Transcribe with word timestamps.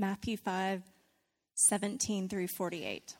Matthew 0.00 0.36
5 0.36 0.84
17 1.56 2.28
through 2.28 2.46
48. 2.46 3.16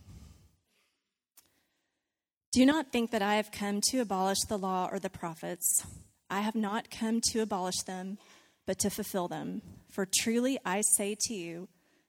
Do 2.53 2.65
not 2.65 2.93
think 2.93 3.11
that 3.11 3.21
I 3.21 3.35
have 3.35 3.51
come 3.51 3.81
to 3.91 3.99
abolish 3.99 4.39
the 4.49 4.57
law 4.57 4.89
or 4.93 5.01
the 5.01 5.11
prophets. 5.11 5.85
I 6.31 6.39
have 6.43 6.55
not 6.55 6.89
come 6.89 7.21
to 7.33 7.41
abolish 7.41 7.83
them, 7.85 8.19
but 8.65 8.79
to 8.79 8.91
fulfill 8.91 9.27
them. 9.27 9.61
For 9.91 10.07
truly 10.07 10.61
I 10.65 10.83
say 10.83 11.17
to 11.23 11.35
you, 11.35 11.67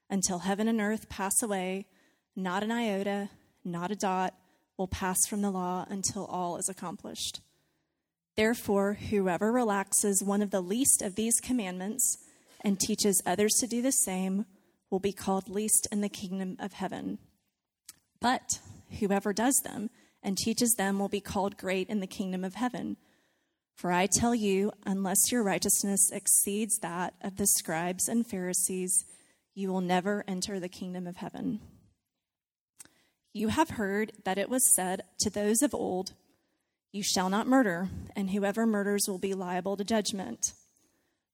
until 0.07 0.37
heaven 0.37 0.67
and 0.67 0.79
earth 0.79 1.09
pass 1.09 1.41
away, 1.41 1.87
not 2.35 2.61
an 2.61 2.71
iota, 2.71 3.31
not 3.65 3.89
a 3.89 3.95
dot 3.95 4.35
will 4.77 4.87
pass 4.87 5.17
from 5.27 5.41
the 5.41 5.49
law 5.49 5.87
until 5.89 6.25
all 6.25 6.57
is 6.57 6.69
accomplished. 6.69 7.41
Therefore, 8.37 8.93
whoever 8.93 9.51
relaxes 9.51 10.21
one 10.23 10.43
of 10.43 10.51
the 10.51 10.61
least 10.61 11.01
of 11.01 11.15
these 11.15 11.39
commandments 11.39 12.19
and 12.61 12.79
teaches 12.79 13.19
others 13.25 13.53
to 13.61 13.65
do 13.65 13.81
the 13.81 13.91
same 13.91 14.45
will 14.89 14.99
be 14.99 15.13
called 15.13 15.49
least 15.49 15.87
in 15.91 16.01
the 16.01 16.09
kingdom 16.09 16.55
of 16.59 16.73
heaven. 16.73 17.19
But 18.19 18.59
whoever 18.99 19.33
does 19.33 19.59
them 19.63 19.89
and 20.21 20.37
teaches 20.37 20.73
them 20.77 20.99
will 20.99 21.09
be 21.09 21.21
called 21.21 21.57
great 21.57 21.89
in 21.89 21.99
the 21.99 22.07
kingdom 22.07 22.43
of 22.43 22.55
heaven. 22.55 22.97
For 23.75 23.91
I 23.91 24.07
tell 24.07 24.35
you, 24.35 24.71
unless 24.85 25.31
your 25.31 25.43
righteousness 25.43 26.11
exceeds 26.11 26.79
that 26.79 27.13
of 27.21 27.37
the 27.37 27.47
scribes 27.47 28.09
and 28.09 28.27
Pharisees, 28.27 29.05
you 29.55 29.71
will 29.71 29.81
never 29.81 30.25
enter 30.27 30.59
the 30.59 30.67
kingdom 30.67 31.07
of 31.07 31.17
heaven. 31.17 31.61
You 33.33 33.49
have 33.49 33.71
heard 33.71 34.11
that 34.25 34.37
it 34.37 34.49
was 34.49 34.75
said 34.75 35.03
to 35.19 35.29
those 35.29 35.61
of 35.61 35.73
old, 35.73 36.13
You 36.91 37.03
shall 37.03 37.29
not 37.29 37.47
murder, 37.47 37.89
and 38.15 38.31
whoever 38.31 38.65
murders 38.65 39.05
will 39.07 39.19
be 39.19 39.33
liable 39.33 39.77
to 39.77 39.83
judgment. 39.83 40.53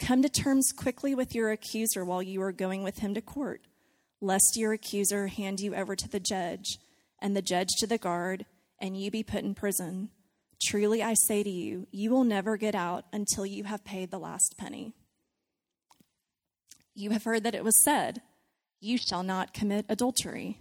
Come 0.00 0.22
to 0.22 0.28
terms 0.28 0.72
quickly 0.72 1.14
with 1.14 1.34
your 1.34 1.50
accuser 1.50 2.04
while 2.04 2.22
you 2.22 2.40
are 2.42 2.52
going 2.52 2.82
with 2.82 2.98
him 2.98 3.12
to 3.14 3.20
court, 3.20 3.60
lest 4.20 4.56
your 4.56 4.72
accuser 4.72 5.26
hand 5.26 5.60
you 5.60 5.74
over 5.74 5.94
to 5.94 6.08
the 6.08 6.18
judge, 6.18 6.78
and 7.20 7.36
the 7.36 7.42
judge 7.42 7.68
to 7.78 7.86
the 7.86 7.98
guard, 7.98 8.46
and 8.80 8.96
you 8.96 9.10
be 9.10 9.22
put 9.22 9.44
in 9.44 9.54
prison. 9.54 10.08
Truly 10.62 11.02
I 11.02 11.14
say 11.14 11.42
to 11.42 11.50
you, 11.50 11.86
you 11.90 12.10
will 12.10 12.24
never 12.24 12.56
get 12.56 12.74
out 12.74 13.04
until 13.12 13.44
you 13.44 13.64
have 13.64 13.84
paid 13.84 14.10
the 14.10 14.18
last 14.18 14.54
penny. 14.56 14.94
You 16.94 17.10
have 17.10 17.24
heard 17.24 17.44
that 17.44 17.54
it 17.54 17.64
was 17.64 17.84
said, 17.84 18.22
You 18.80 18.96
shall 18.98 19.22
not 19.22 19.52
commit 19.52 19.84
adultery. 19.88 20.60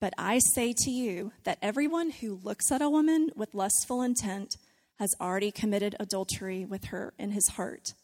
But 0.00 0.14
I 0.18 0.38
say 0.54 0.74
to 0.84 0.90
you 0.90 1.32
that 1.44 1.58
everyone 1.62 2.10
who 2.10 2.40
looks 2.42 2.70
at 2.70 2.82
a 2.82 2.90
woman 2.90 3.30
with 3.34 3.54
lustful 3.54 4.02
intent 4.02 4.56
has 4.98 5.14
already 5.20 5.50
committed 5.50 5.96
adultery 5.98 6.64
with 6.64 6.86
her 6.86 7.14
in 7.18 7.30
his 7.30 7.48
heart. 7.48 7.94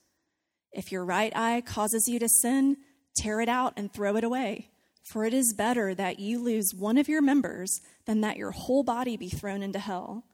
If 0.72 0.90
your 0.90 1.04
right 1.04 1.32
eye 1.34 1.60
causes 1.60 2.08
you 2.08 2.18
to 2.18 2.28
sin, 2.28 2.78
tear 3.14 3.40
it 3.40 3.48
out 3.48 3.74
and 3.76 3.92
throw 3.92 4.16
it 4.16 4.24
away. 4.24 4.70
For 5.02 5.24
it 5.24 5.34
is 5.34 5.54
better 5.54 5.94
that 5.94 6.18
you 6.18 6.38
lose 6.38 6.74
one 6.74 6.96
of 6.96 7.08
your 7.08 7.22
members 7.22 7.80
than 8.06 8.20
that 8.20 8.36
your 8.36 8.52
whole 8.52 8.82
body 8.82 9.16
be 9.16 9.28
thrown 9.28 9.62
into 9.62 9.78
hell. 9.78 10.24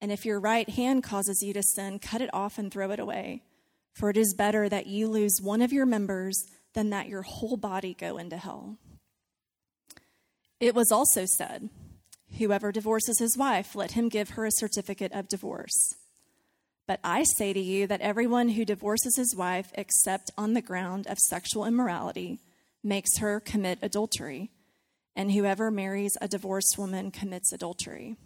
And 0.00 0.12
if 0.12 0.24
your 0.24 0.38
right 0.38 0.68
hand 0.68 1.02
causes 1.02 1.42
you 1.42 1.52
to 1.54 1.62
sin, 1.62 1.98
cut 1.98 2.20
it 2.20 2.30
off 2.32 2.58
and 2.58 2.70
throw 2.70 2.90
it 2.90 3.00
away. 3.00 3.42
For 3.92 4.10
it 4.10 4.16
is 4.16 4.34
better 4.34 4.68
that 4.68 4.86
you 4.86 5.08
lose 5.08 5.40
one 5.40 5.62
of 5.62 5.72
your 5.72 5.86
members 5.86 6.44
than 6.74 6.90
that 6.90 7.08
your 7.08 7.22
whole 7.22 7.56
body 7.56 7.94
go 7.94 8.18
into 8.18 8.36
hell. 8.36 8.76
It 10.60 10.74
was 10.74 10.92
also 10.92 11.24
said, 11.26 11.70
Whoever 12.38 12.72
divorces 12.72 13.18
his 13.18 13.36
wife, 13.36 13.74
let 13.74 13.92
him 13.92 14.08
give 14.08 14.30
her 14.30 14.44
a 14.44 14.50
certificate 14.50 15.12
of 15.12 15.28
divorce. 15.28 15.94
But 16.86 17.00
I 17.02 17.24
say 17.24 17.52
to 17.52 17.60
you 17.60 17.86
that 17.88 18.00
everyone 18.00 18.50
who 18.50 18.64
divorces 18.64 19.16
his 19.16 19.34
wife, 19.36 19.72
except 19.74 20.30
on 20.38 20.52
the 20.52 20.62
ground 20.62 21.06
of 21.08 21.18
sexual 21.18 21.64
immorality, 21.64 22.38
makes 22.82 23.18
her 23.18 23.40
commit 23.40 23.80
adultery, 23.82 24.50
and 25.16 25.32
whoever 25.32 25.70
marries 25.70 26.16
a 26.20 26.28
divorced 26.28 26.76
woman 26.78 27.10
commits 27.10 27.52
adultery. 27.52 28.16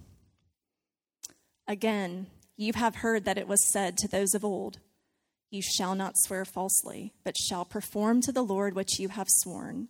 Again, 1.66 2.26
you 2.56 2.72
have 2.75 2.97
heard 2.97 3.25
that 3.25 3.38
it 3.38 3.49
was 3.49 3.72
said 3.72 3.97
to 3.99 4.09
those 4.09 4.34
of 4.34 4.44
old, 4.44 4.78
You 5.50 5.62
shall 5.62 5.94
not 5.94 6.19
swear 6.19 6.44
falsely, 6.44 7.15
but 7.25 7.38
shall 7.38 7.65
perform 7.65 8.20
to 8.22 8.32
the 8.32 8.43
Lord 8.43 8.75
what 8.75 8.99
you 8.99 9.09
have 9.09 9.28
sworn. 9.28 9.88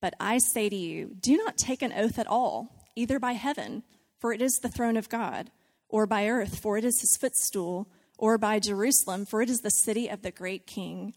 But 0.00 0.14
I 0.18 0.38
say 0.38 0.68
to 0.68 0.76
you, 0.76 1.14
do 1.20 1.36
not 1.36 1.56
take 1.56 1.82
an 1.82 1.92
oath 1.92 2.18
at 2.18 2.26
all, 2.26 2.86
either 2.96 3.18
by 3.18 3.32
heaven, 3.32 3.84
for 4.18 4.32
it 4.32 4.42
is 4.42 4.58
the 4.62 4.68
throne 4.68 4.96
of 4.96 5.08
God, 5.08 5.50
or 5.88 6.06
by 6.06 6.28
earth, 6.28 6.58
for 6.58 6.76
it 6.76 6.84
is 6.84 7.00
his 7.00 7.16
footstool, 7.20 7.88
or 8.18 8.38
by 8.38 8.58
Jerusalem, 8.58 9.26
for 9.26 9.42
it 9.42 9.50
is 9.50 9.60
the 9.60 9.70
city 9.70 10.08
of 10.08 10.22
the 10.22 10.30
great 10.30 10.66
king. 10.66 11.14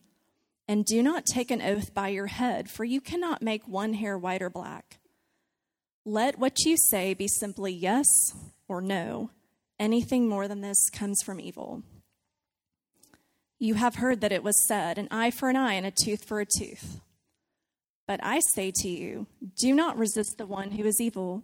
And 0.68 0.86
do 0.86 1.02
not 1.02 1.26
take 1.26 1.50
an 1.50 1.62
oath 1.62 1.94
by 1.94 2.10
your 2.10 2.28
head, 2.28 2.70
for 2.70 2.84
you 2.84 3.02
cannot 3.02 3.42
make 3.42 3.68
one 3.68 3.94
hair 3.94 4.18
white 4.18 4.42
or 4.42 4.50
black. 4.50 5.00
Let 6.06 6.38
what 6.38 6.66
you 6.66 6.76
say 6.90 7.14
be 7.14 7.28
simply 7.28 7.74
yes 7.74 8.06
or 8.68 8.82
no. 8.82 9.32
Anything 9.80 10.28
more 10.28 10.48
than 10.48 10.62
this 10.62 10.90
comes 10.90 11.22
from 11.24 11.40
evil. 11.40 11.84
You 13.58 13.76
have 13.76 13.96
heard 13.96 14.22
that 14.22 14.32
it 14.32 14.44
was 14.44 14.68
said, 14.68 14.98
an 14.98 15.08
eye 15.12 15.32
for 15.32 15.50
an 15.50 15.56
eye 15.56 15.74
and 15.74 15.86
a 15.86 15.92
tooth 15.92 16.24
for 16.24 16.40
a 16.40 16.46
tooth. 16.46 17.00
But 18.08 18.20
I 18.24 18.40
say 18.54 18.72
to 18.82 18.90
you, 18.90 19.28
do 19.60 19.74
not 19.74 19.98
resist 19.98 20.38
the 20.38 20.46
one 20.46 20.72
who 20.72 20.86
is 20.86 21.00
evil. 21.00 21.44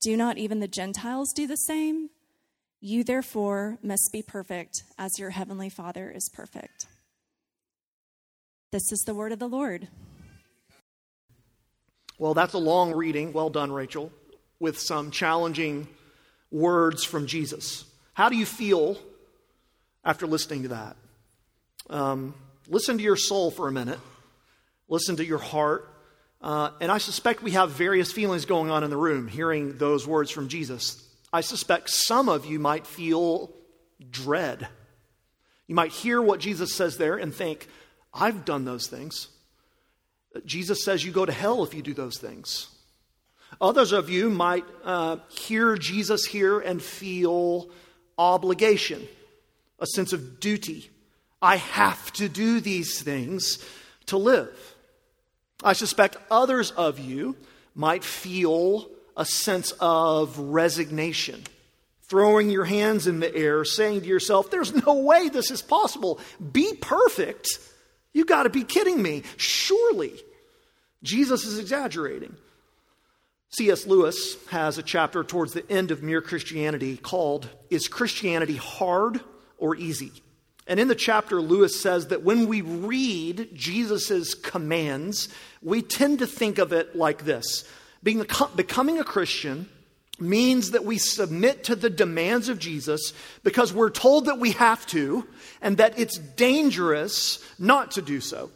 Do 0.00 0.16
not 0.16 0.38
even 0.38 0.60
the 0.60 0.68
Gentiles 0.68 1.32
do 1.34 1.46
the 1.46 1.56
same? 1.56 2.10
You 2.80 3.02
therefore 3.02 3.78
must 3.82 4.10
be 4.12 4.22
perfect 4.22 4.84
as 4.96 5.18
your 5.18 5.30
heavenly 5.30 5.68
Father 5.68 6.10
is 6.10 6.28
perfect. 6.32 6.86
This 8.70 8.92
is 8.92 9.02
the 9.06 9.14
word 9.14 9.32
of 9.32 9.40
the 9.40 9.48
Lord. 9.48 9.88
Well, 12.18 12.34
that's 12.34 12.54
a 12.54 12.58
long 12.58 12.92
reading. 12.92 13.32
Well 13.32 13.50
done, 13.50 13.72
Rachel, 13.72 14.12
with 14.60 14.78
some 14.78 15.10
challenging 15.10 15.88
words 16.50 17.04
from 17.04 17.26
Jesus. 17.26 17.84
How 18.14 18.28
do 18.28 18.36
you 18.36 18.46
feel 18.46 18.98
after 20.04 20.26
listening 20.26 20.62
to 20.62 20.68
that? 20.68 20.96
Um, 21.90 22.34
listen 22.68 22.98
to 22.98 23.02
your 23.02 23.16
soul 23.16 23.50
for 23.50 23.66
a 23.66 23.72
minute, 23.72 24.00
listen 24.88 25.16
to 25.16 25.24
your 25.24 25.38
heart. 25.38 25.88
Uh, 26.40 26.70
and 26.80 26.92
I 26.92 26.98
suspect 26.98 27.42
we 27.42 27.52
have 27.52 27.70
various 27.70 28.12
feelings 28.12 28.44
going 28.44 28.70
on 28.70 28.84
in 28.84 28.90
the 28.90 28.96
room 28.96 29.26
hearing 29.26 29.76
those 29.78 30.06
words 30.06 30.30
from 30.30 30.48
Jesus. 30.48 31.04
I 31.32 31.40
suspect 31.40 31.90
some 31.90 32.28
of 32.28 32.46
you 32.46 32.58
might 32.58 32.86
feel 32.86 33.52
dread. 34.10 34.68
You 35.66 35.74
might 35.74 35.90
hear 35.90 36.22
what 36.22 36.40
Jesus 36.40 36.74
says 36.74 36.96
there 36.96 37.16
and 37.16 37.34
think, 37.34 37.68
I've 38.14 38.44
done 38.44 38.64
those 38.64 38.86
things. 38.86 39.28
Jesus 40.44 40.84
says 40.84 41.04
you 41.04 41.12
go 41.12 41.26
to 41.26 41.32
hell 41.32 41.64
if 41.64 41.74
you 41.74 41.82
do 41.82 41.94
those 41.94 42.18
things. 42.18 42.68
Others 43.60 43.92
of 43.92 44.08
you 44.08 44.30
might 44.30 44.64
uh, 44.84 45.16
hear 45.28 45.76
Jesus 45.76 46.24
here 46.24 46.60
and 46.60 46.80
feel 46.80 47.70
obligation, 48.16 49.06
a 49.78 49.86
sense 49.86 50.12
of 50.12 50.38
duty. 50.38 50.90
I 51.40 51.56
have 51.56 52.12
to 52.14 52.28
do 52.28 52.60
these 52.60 53.02
things 53.02 53.64
to 54.06 54.16
live. 54.16 54.76
I 55.62 55.72
suspect 55.72 56.16
others 56.30 56.70
of 56.70 56.98
you 56.98 57.36
might 57.74 58.04
feel 58.04 58.88
a 59.16 59.24
sense 59.24 59.72
of 59.80 60.38
resignation, 60.38 61.42
throwing 62.02 62.50
your 62.50 62.64
hands 62.64 63.06
in 63.06 63.20
the 63.20 63.34
air, 63.34 63.64
saying 63.64 64.02
to 64.02 64.06
yourself, 64.06 64.50
There's 64.50 64.74
no 64.86 64.94
way 64.94 65.28
this 65.28 65.50
is 65.50 65.62
possible. 65.62 66.20
Be 66.52 66.74
perfect. 66.74 67.48
You 68.12 68.24
got 68.24 68.44
to 68.44 68.50
be 68.50 68.64
kidding 68.64 69.02
me. 69.02 69.24
Surely 69.36 70.12
Jesus 71.02 71.44
is 71.44 71.58
exaggerating. 71.58 72.36
C.S. 73.50 73.86
Lewis 73.86 74.36
has 74.50 74.76
a 74.78 74.82
chapter 74.82 75.24
towards 75.24 75.54
the 75.54 75.68
end 75.70 75.90
of 75.90 76.02
Mere 76.02 76.20
Christianity 76.20 76.96
called 76.96 77.48
Is 77.70 77.88
Christianity 77.88 78.56
Hard 78.56 79.20
or 79.56 79.74
Easy? 79.74 80.12
And 80.68 80.78
in 80.78 80.88
the 80.88 80.94
chapter, 80.94 81.40
Lewis 81.40 81.80
says 81.80 82.08
that 82.08 82.22
when 82.22 82.46
we 82.46 82.60
read 82.60 83.48
Jesus' 83.54 84.34
commands, 84.34 85.30
we 85.62 85.80
tend 85.80 86.18
to 86.18 86.26
think 86.26 86.58
of 86.58 86.72
it 86.72 86.94
like 86.94 87.24
this 87.24 87.66
Being, 88.02 88.24
Becoming 88.54 89.00
a 89.00 89.04
Christian 89.04 89.68
means 90.20 90.72
that 90.72 90.84
we 90.84 90.98
submit 90.98 91.64
to 91.64 91.76
the 91.76 91.88
demands 91.88 92.48
of 92.48 92.58
Jesus 92.58 93.14
because 93.44 93.72
we're 93.72 93.90
told 93.90 94.26
that 94.26 94.38
we 94.38 94.50
have 94.52 94.84
to 94.88 95.26
and 95.62 95.78
that 95.78 95.98
it's 95.98 96.18
dangerous 96.18 97.42
not 97.58 97.92
to 97.92 98.02
do 98.02 98.20
so. 98.20 98.50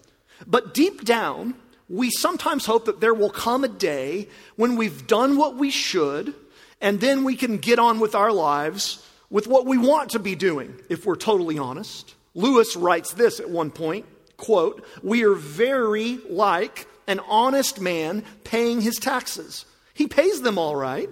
But 0.46 0.74
deep 0.74 1.04
down, 1.04 1.54
we 1.88 2.10
sometimes 2.10 2.66
hope 2.66 2.86
that 2.86 3.00
there 3.00 3.14
will 3.14 3.30
come 3.30 3.64
a 3.64 3.68
day 3.68 4.28
when 4.56 4.76
we've 4.76 5.06
done 5.06 5.36
what 5.36 5.56
we 5.56 5.70
should 5.70 6.34
and 6.80 7.00
then 7.00 7.22
we 7.22 7.36
can 7.36 7.58
get 7.58 7.78
on 7.78 8.00
with 8.00 8.16
our 8.16 8.32
lives 8.32 9.06
with 9.32 9.48
what 9.48 9.64
we 9.66 9.78
want 9.78 10.10
to 10.10 10.18
be 10.20 10.36
doing, 10.36 10.78
if 10.90 11.06
we're 11.06 11.16
totally 11.16 11.58
honest. 11.58 12.14
Lewis 12.34 12.76
writes 12.76 13.14
this 13.14 13.40
at 13.40 13.50
one 13.50 13.72
point 13.72 14.06
quote, 14.36 14.84
We 15.02 15.24
are 15.24 15.34
very 15.34 16.18
like 16.28 16.86
an 17.08 17.18
honest 17.28 17.80
man 17.80 18.24
paying 18.44 18.80
his 18.82 18.96
taxes. 18.96 19.64
He 19.94 20.06
pays 20.06 20.42
them 20.42 20.58
all 20.58 20.76
right, 20.76 21.08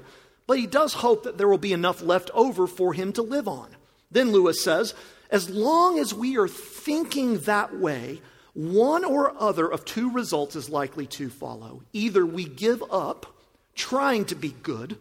but 0.46 0.58
he 0.58 0.66
does 0.66 0.94
hope 0.94 1.24
that 1.24 1.38
there 1.38 1.48
will 1.48 1.58
be 1.58 1.72
enough 1.72 2.02
left 2.02 2.30
over 2.34 2.66
for 2.66 2.92
him 2.92 3.12
to 3.14 3.22
live 3.22 3.48
on. 3.48 3.68
Then 4.10 4.32
Lewis 4.32 4.62
says, 4.62 4.94
As 5.30 5.48
long 5.48 5.98
as 5.98 6.12
we 6.12 6.36
are 6.36 6.48
thinking 6.48 7.38
that 7.40 7.78
way, 7.78 8.20
one 8.52 9.04
or 9.04 9.34
other 9.40 9.70
of 9.70 9.84
two 9.84 10.10
results 10.10 10.56
is 10.56 10.68
likely 10.68 11.06
to 11.06 11.30
follow. 11.30 11.82
Either 11.92 12.26
we 12.26 12.44
give 12.44 12.82
up 12.90 13.34
trying 13.74 14.26
to 14.26 14.34
be 14.34 14.54
good, 14.62 14.98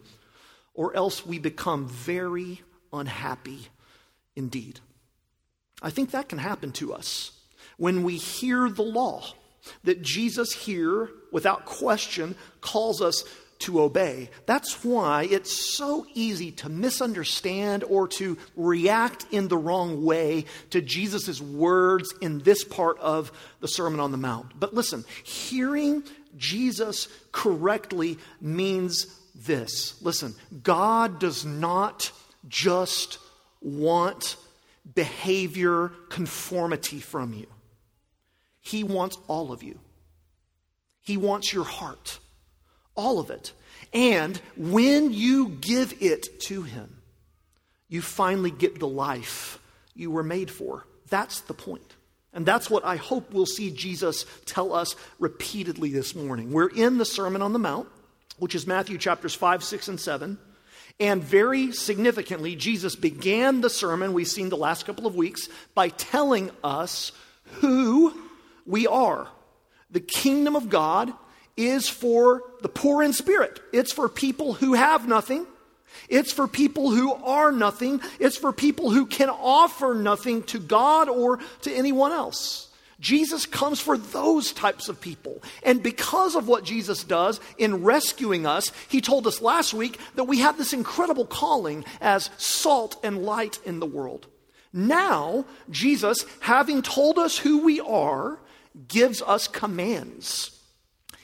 or 0.72 0.94
else 0.96 1.26
we 1.26 1.38
become 1.38 1.86
very 1.86 2.62
unhappy 2.92 3.68
indeed. 4.36 4.80
I 5.82 5.90
think 5.90 6.10
that 6.10 6.28
can 6.28 6.38
happen 6.38 6.72
to 6.72 6.92
us 6.92 7.32
when 7.76 8.02
we 8.02 8.16
hear 8.16 8.68
the 8.68 8.82
law 8.82 9.24
that 9.84 10.02
Jesus 10.02 10.52
here, 10.52 11.08
without 11.32 11.64
question, 11.64 12.34
calls 12.60 13.00
us 13.00 13.24
to 13.60 13.80
obey. 13.82 14.30
That's 14.46 14.82
why 14.84 15.24
it's 15.30 15.74
so 15.74 16.06
easy 16.14 16.50
to 16.52 16.68
misunderstand 16.68 17.84
or 17.84 18.08
to 18.08 18.38
react 18.56 19.26
in 19.30 19.48
the 19.48 19.58
wrong 19.58 20.04
way 20.04 20.46
to 20.70 20.80
Jesus' 20.80 21.40
words 21.40 22.12
in 22.20 22.38
this 22.38 22.64
part 22.64 22.98
of 23.00 23.30
the 23.60 23.68
Sermon 23.68 24.00
on 24.00 24.12
the 24.12 24.18
Mount. 24.18 24.58
But 24.58 24.74
listen, 24.74 25.04
hearing 25.24 26.04
Jesus 26.36 27.08
correctly 27.32 28.18
means 28.40 29.06
this. 29.34 30.00
Listen, 30.02 30.34
God 30.62 31.18
does 31.18 31.44
not 31.44 32.12
just 32.50 33.18
want 33.62 34.36
behavior 34.94 35.90
conformity 36.10 37.00
from 37.00 37.32
you, 37.32 37.46
He 38.60 38.84
wants 38.84 39.16
all 39.26 39.52
of 39.52 39.62
you. 39.62 39.80
He 41.00 41.16
wants 41.16 41.52
your 41.52 41.64
heart 41.64 42.18
all 42.94 43.18
of 43.18 43.30
it. 43.30 43.52
And 43.94 44.40
when 44.56 45.12
you 45.12 45.48
give 45.48 45.94
it 46.02 46.40
to 46.42 46.62
Him, 46.62 46.98
you 47.88 48.02
finally 48.02 48.50
get 48.50 48.78
the 48.78 48.86
life 48.86 49.58
you 49.94 50.10
were 50.10 50.22
made 50.22 50.50
for. 50.50 50.86
That's 51.08 51.40
the 51.40 51.54
point. 51.54 51.96
And 52.32 52.46
that's 52.46 52.70
what 52.70 52.84
I 52.84 52.96
hope 52.96 53.32
we'll 53.32 53.46
see 53.46 53.70
Jesus 53.72 54.24
tell 54.44 54.72
us 54.72 54.94
repeatedly 55.18 55.90
this 55.90 56.14
morning. 56.14 56.52
We're 56.52 56.68
in 56.68 56.98
the 56.98 57.04
Sermon 57.04 57.42
on 57.42 57.52
the 57.52 57.58
Mount, 57.58 57.88
which 58.38 58.54
is 58.54 58.66
Matthew 58.66 58.98
chapters 58.98 59.34
5, 59.34 59.64
6, 59.64 59.88
and 59.88 60.00
7. 60.00 60.38
And 61.00 61.24
very 61.24 61.72
significantly, 61.72 62.54
Jesus 62.56 62.94
began 62.94 63.62
the 63.62 63.70
sermon 63.70 64.12
we've 64.12 64.28
seen 64.28 64.50
the 64.50 64.56
last 64.56 64.84
couple 64.84 65.06
of 65.06 65.16
weeks 65.16 65.48
by 65.74 65.88
telling 65.88 66.50
us 66.62 67.12
who 67.60 68.14
we 68.66 68.86
are. 68.86 69.26
The 69.90 70.00
kingdom 70.00 70.54
of 70.54 70.68
God 70.68 71.12
is 71.56 71.88
for 71.88 72.42
the 72.60 72.68
poor 72.68 73.02
in 73.02 73.14
spirit. 73.14 73.60
It's 73.72 73.92
for 73.92 74.08
people 74.10 74.52
who 74.52 74.74
have 74.74 75.08
nothing. 75.08 75.46
It's 76.08 76.32
for 76.32 76.46
people 76.46 76.90
who 76.90 77.12
are 77.14 77.50
nothing. 77.50 78.00
It's 78.18 78.36
for 78.36 78.52
people 78.52 78.90
who 78.90 79.06
can 79.06 79.30
offer 79.30 79.94
nothing 79.94 80.42
to 80.44 80.58
God 80.58 81.08
or 81.08 81.40
to 81.62 81.72
anyone 81.72 82.12
else. 82.12 82.68
Jesus 83.00 83.46
comes 83.46 83.80
for 83.80 83.96
those 83.96 84.52
types 84.52 84.88
of 84.88 85.00
people. 85.00 85.42
And 85.62 85.82
because 85.82 86.36
of 86.36 86.46
what 86.46 86.64
Jesus 86.64 87.02
does 87.02 87.40
in 87.58 87.82
rescuing 87.82 88.46
us, 88.46 88.70
he 88.88 89.00
told 89.00 89.26
us 89.26 89.40
last 89.40 89.74
week 89.74 89.98
that 90.14 90.24
we 90.24 90.38
have 90.40 90.58
this 90.58 90.72
incredible 90.72 91.26
calling 91.26 91.84
as 92.00 92.30
salt 92.36 93.00
and 93.02 93.24
light 93.24 93.58
in 93.64 93.80
the 93.80 93.86
world. 93.86 94.26
Now, 94.72 95.46
Jesus, 95.70 96.24
having 96.40 96.82
told 96.82 97.18
us 97.18 97.38
who 97.38 97.64
we 97.64 97.80
are, 97.80 98.38
gives 98.86 99.20
us 99.22 99.48
commands. 99.48 100.56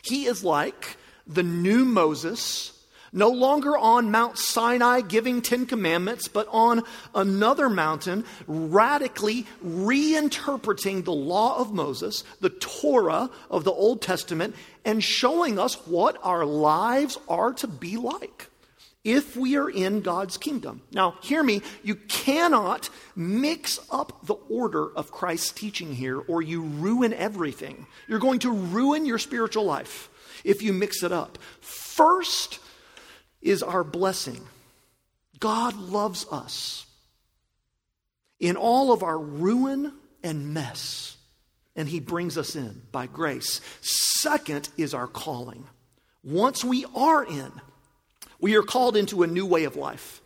He 0.03 0.27
is 0.27 0.43
like 0.43 0.97
the 1.27 1.43
new 1.43 1.85
Moses, 1.85 2.73
no 3.17 3.31
longer 3.31 3.77
on 3.77 4.11
Mount 4.11 4.39
Sinai 4.39 5.01
giving 5.01 5.43
Ten 5.43 5.67
Commandments, 5.67 6.29
but 6.29 6.47
on 6.53 6.83
another 7.15 7.69
mountain, 7.69 8.25
radically 8.47 9.47
reinterpreting 9.65 11.05
the 11.05 11.13
law 11.13 11.59
of 11.59 11.73
Moses, 11.73 12.23
the 12.41 12.51
Torah 12.51 13.31
of 13.51 13.65
the 13.65 13.73
Old 13.73 14.03
Testament, 14.03 14.55
and 14.85 15.03
showing 15.03 15.59
us 15.59 15.75
what 15.87 16.19
our 16.23 16.45
lives 16.45 17.19
are 17.29 17.53
to 17.55 17.67
be 17.67 17.97
like 17.97 18.51
if 19.03 19.37
we 19.37 19.57
are 19.57 19.71
in 19.71 20.01
God's 20.01 20.37
kingdom. 20.37 20.83
Now, 20.93 21.15
hear 21.23 21.43
me, 21.43 21.63
you 21.85 21.95
cannot 21.95 22.91
mix 23.15 23.79
up 23.91 24.27
the 24.27 24.35
order 24.35 24.91
of 24.95 25.13
Christ's 25.13 25.53
teaching 25.53 25.95
here, 25.95 26.19
or 26.19 26.43
you 26.43 26.63
ruin 26.63 27.15
everything. 27.15 27.87
You're 28.09 28.19
going 28.19 28.41
to 28.41 28.51
ruin 28.51 29.07
your 29.07 29.19
spiritual 29.19 29.65
life 29.65 30.11
if 30.45 30.61
you 30.61 30.73
mix 30.73 31.03
it 31.03 31.13
up. 31.13 31.39
First 31.61 32.59
is 33.47 33.63
our 33.63 33.85
blessing. 33.85 34.41
God 35.39 35.77
loves 35.77 36.27
us 36.31 36.87
in 38.41 38.57
all 38.57 38.93
of 38.93 39.03
our 39.03 39.19
ruin 39.19 39.93
and 40.23 40.53
mess, 40.53 41.17
and 41.75 41.89
He 41.89 42.01
brings 42.01 42.37
us 42.37 42.57
in 42.57 42.83
by 42.91 43.07
grace. 43.07 43.61
Second 43.81 44.69
is 44.77 44.95
our 44.95 45.07
calling. 45.07 45.67
Once 46.25 46.65
we 46.65 46.85
are 46.95 47.25
in, 47.25 47.53
we 48.41 48.57
are 48.57 48.63
called 48.63 48.97
into 48.97 49.23
a 49.23 49.27
new 49.27 49.47
way 49.47 49.65
of 49.65 49.77
life, 49.77 50.21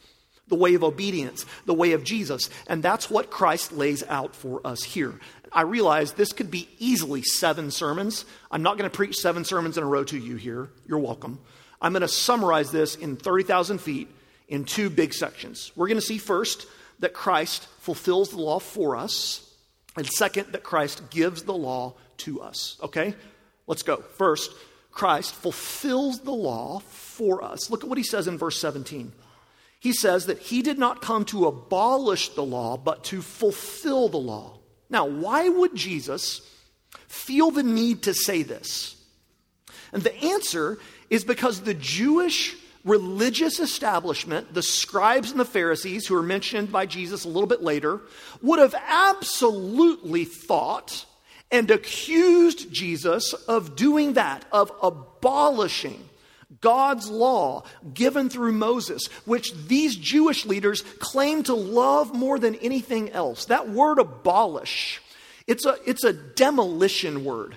the 0.48 0.56
way 0.56 0.74
of 0.74 0.82
obedience, 0.82 1.44
the 1.66 1.74
way 1.74 1.92
of 1.92 2.02
Jesus. 2.02 2.48
And 2.66 2.82
that's 2.82 3.10
what 3.10 3.30
Christ 3.30 3.72
lays 3.72 4.02
out 4.04 4.34
for 4.34 4.66
us 4.66 4.82
here. 4.82 5.20
I 5.52 5.62
realize 5.62 6.12
this 6.12 6.32
could 6.32 6.50
be 6.50 6.68
easily 6.78 7.22
seven 7.22 7.70
sermons. 7.70 8.24
I'm 8.50 8.62
not 8.62 8.78
going 8.78 8.88
to 8.88 8.96
preach 8.96 9.16
seven 9.16 9.44
sermons 9.44 9.76
in 9.76 9.82
a 9.82 9.86
row 9.86 10.04
to 10.04 10.18
you 10.18 10.36
here. 10.36 10.70
You're 10.86 11.00
welcome. 11.00 11.40
I'm 11.80 11.92
going 11.92 12.02
to 12.02 12.08
summarize 12.08 12.70
this 12.70 12.94
in 12.94 13.16
30,000 13.16 13.78
feet 13.78 14.08
in 14.48 14.64
two 14.64 14.90
big 14.90 15.14
sections. 15.14 15.72
We're 15.76 15.88
going 15.88 16.00
to 16.00 16.06
see 16.06 16.18
first 16.18 16.66
that 16.98 17.14
Christ 17.14 17.66
fulfills 17.80 18.30
the 18.30 18.40
law 18.40 18.58
for 18.58 18.96
us, 18.96 19.46
and 19.96 20.06
second, 20.06 20.52
that 20.52 20.62
Christ 20.62 21.10
gives 21.10 21.44
the 21.44 21.54
law 21.54 21.94
to 22.18 22.42
us. 22.42 22.76
Okay? 22.82 23.14
Let's 23.66 23.82
go. 23.82 23.98
First, 24.18 24.52
Christ 24.90 25.34
fulfills 25.34 26.20
the 26.20 26.32
law 26.32 26.80
for 26.80 27.42
us. 27.42 27.70
Look 27.70 27.82
at 27.82 27.88
what 27.88 27.98
he 27.98 28.04
says 28.04 28.28
in 28.28 28.38
verse 28.38 28.60
17. 28.60 29.12
He 29.78 29.92
says 29.92 30.26
that 30.26 30.38
he 30.38 30.60
did 30.60 30.78
not 30.78 31.00
come 31.00 31.24
to 31.26 31.46
abolish 31.46 32.30
the 32.30 32.44
law, 32.44 32.76
but 32.76 33.04
to 33.04 33.22
fulfill 33.22 34.08
the 34.08 34.18
law. 34.18 34.58
Now, 34.90 35.06
why 35.06 35.48
would 35.48 35.74
Jesus 35.74 36.42
feel 37.08 37.50
the 37.50 37.62
need 37.62 38.02
to 38.02 38.12
say 38.12 38.42
this? 38.42 38.96
And 39.92 40.02
the 40.02 40.14
answer 40.14 40.78
is 41.10 41.24
because 41.24 41.60
the 41.60 41.74
Jewish 41.74 42.56
religious 42.84 43.60
establishment, 43.60 44.54
the 44.54 44.62
scribes 44.62 45.30
and 45.30 45.38
the 45.38 45.44
Pharisees, 45.44 46.06
who 46.06 46.14
are 46.14 46.22
mentioned 46.22 46.72
by 46.72 46.86
Jesus 46.86 47.24
a 47.24 47.28
little 47.28 47.46
bit 47.46 47.62
later, 47.62 48.00
would 48.40 48.58
have 48.58 48.74
absolutely 48.86 50.24
thought 50.24 51.04
and 51.50 51.70
accused 51.70 52.72
Jesus 52.72 53.32
of 53.32 53.76
doing 53.76 54.14
that, 54.14 54.44
of 54.52 54.72
abolishing 54.82 56.08
God's 56.60 57.08
law 57.08 57.64
given 57.94 58.28
through 58.28 58.52
Moses, 58.52 59.06
which 59.24 59.54
these 59.66 59.96
Jewish 59.96 60.46
leaders 60.46 60.82
claim 60.98 61.42
to 61.44 61.54
love 61.54 62.14
more 62.14 62.38
than 62.38 62.54
anything 62.56 63.10
else. 63.10 63.46
That 63.46 63.68
word 63.68 63.98
abolish, 63.98 65.00
it's 65.46 65.66
a, 65.66 65.76
it's 65.86 66.04
a 66.04 66.12
demolition 66.12 67.24
word. 67.24 67.56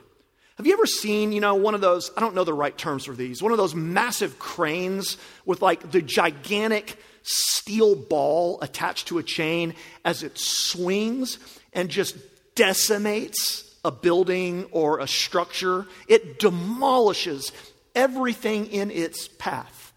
Have 0.57 0.67
you 0.67 0.73
ever 0.73 0.85
seen, 0.85 1.31
you 1.31 1.41
know, 1.41 1.55
one 1.55 1.73
of 1.73 1.81
those, 1.81 2.11
I 2.15 2.19
don't 2.19 2.35
know 2.35 2.43
the 2.43 2.53
right 2.53 2.77
terms 2.77 3.05
for 3.05 3.13
these, 3.13 3.41
one 3.41 3.51
of 3.51 3.57
those 3.57 3.73
massive 3.73 4.37
cranes 4.37 5.17
with 5.45 5.61
like 5.61 5.91
the 5.91 6.01
gigantic 6.01 6.97
steel 7.23 7.95
ball 7.95 8.59
attached 8.61 9.07
to 9.07 9.17
a 9.17 9.23
chain 9.23 9.73
as 10.05 10.21
it 10.21 10.37
swings 10.37 11.39
and 11.73 11.89
just 11.89 12.15
decimates 12.53 13.75
a 13.83 13.91
building 13.91 14.65
or 14.71 14.99
a 14.99 15.07
structure? 15.07 15.87
It 16.07 16.37
demolishes 16.37 17.51
everything 17.95 18.67
in 18.67 18.91
its 18.91 19.27
path. 19.27 19.91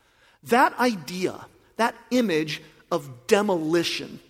That 0.44 0.78
idea, 0.78 1.46
that 1.76 1.94
image 2.10 2.62
of 2.90 3.26
demolition, 3.26 4.20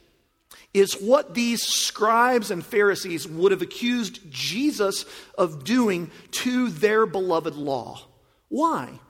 is 0.77 0.95
what 0.95 1.33
these 1.33 1.63
scribes 1.63 2.51
and 2.51 2.65
Pharisees 2.65 3.27
would 3.27 3.51
have 3.51 3.63
accused 3.63 4.31
Jesus 4.31 5.07
of 5.39 5.65
doing 5.65 6.11
to 6.33 6.69
their 6.69 7.07
beloved 7.07 7.55
law. 7.55 8.03
Why? 8.49 9.01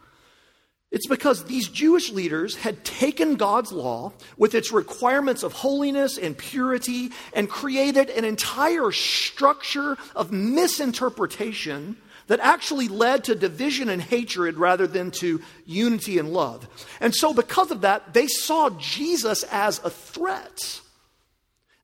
It's 0.92 1.08
because 1.08 1.44
these 1.44 1.68
Jewish 1.68 2.12
leaders 2.12 2.54
had 2.54 2.84
taken 2.84 3.34
God's 3.34 3.72
law 3.72 4.12
with 4.36 4.54
its 4.54 4.70
requirements 4.70 5.42
of 5.42 5.52
holiness 5.52 6.16
and 6.16 6.38
purity 6.38 7.10
and 7.34 7.50
created 7.50 8.10
an 8.10 8.24
entire 8.24 8.92
structure 8.92 9.96
of 10.14 10.30
misinterpretation 10.30 11.96
that 12.28 12.38
actually 12.40 12.86
led 12.86 13.24
to 13.24 13.34
division 13.34 13.88
and 13.88 14.00
hatred 14.00 14.56
rather 14.56 14.86
than 14.86 15.10
to 15.10 15.42
unity 15.64 16.18
and 16.18 16.32
love. 16.32 16.68
And 17.00 17.12
so, 17.14 17.34
because 17.34 17.72
of 17.72 17.80
that, 17.80 18.14
they 18.14 18.28
saw 18.28 18.70
Jesus 18.78 19.42
as 19.50 19.80
a 19.84 19.90
threat. 19.90 20.80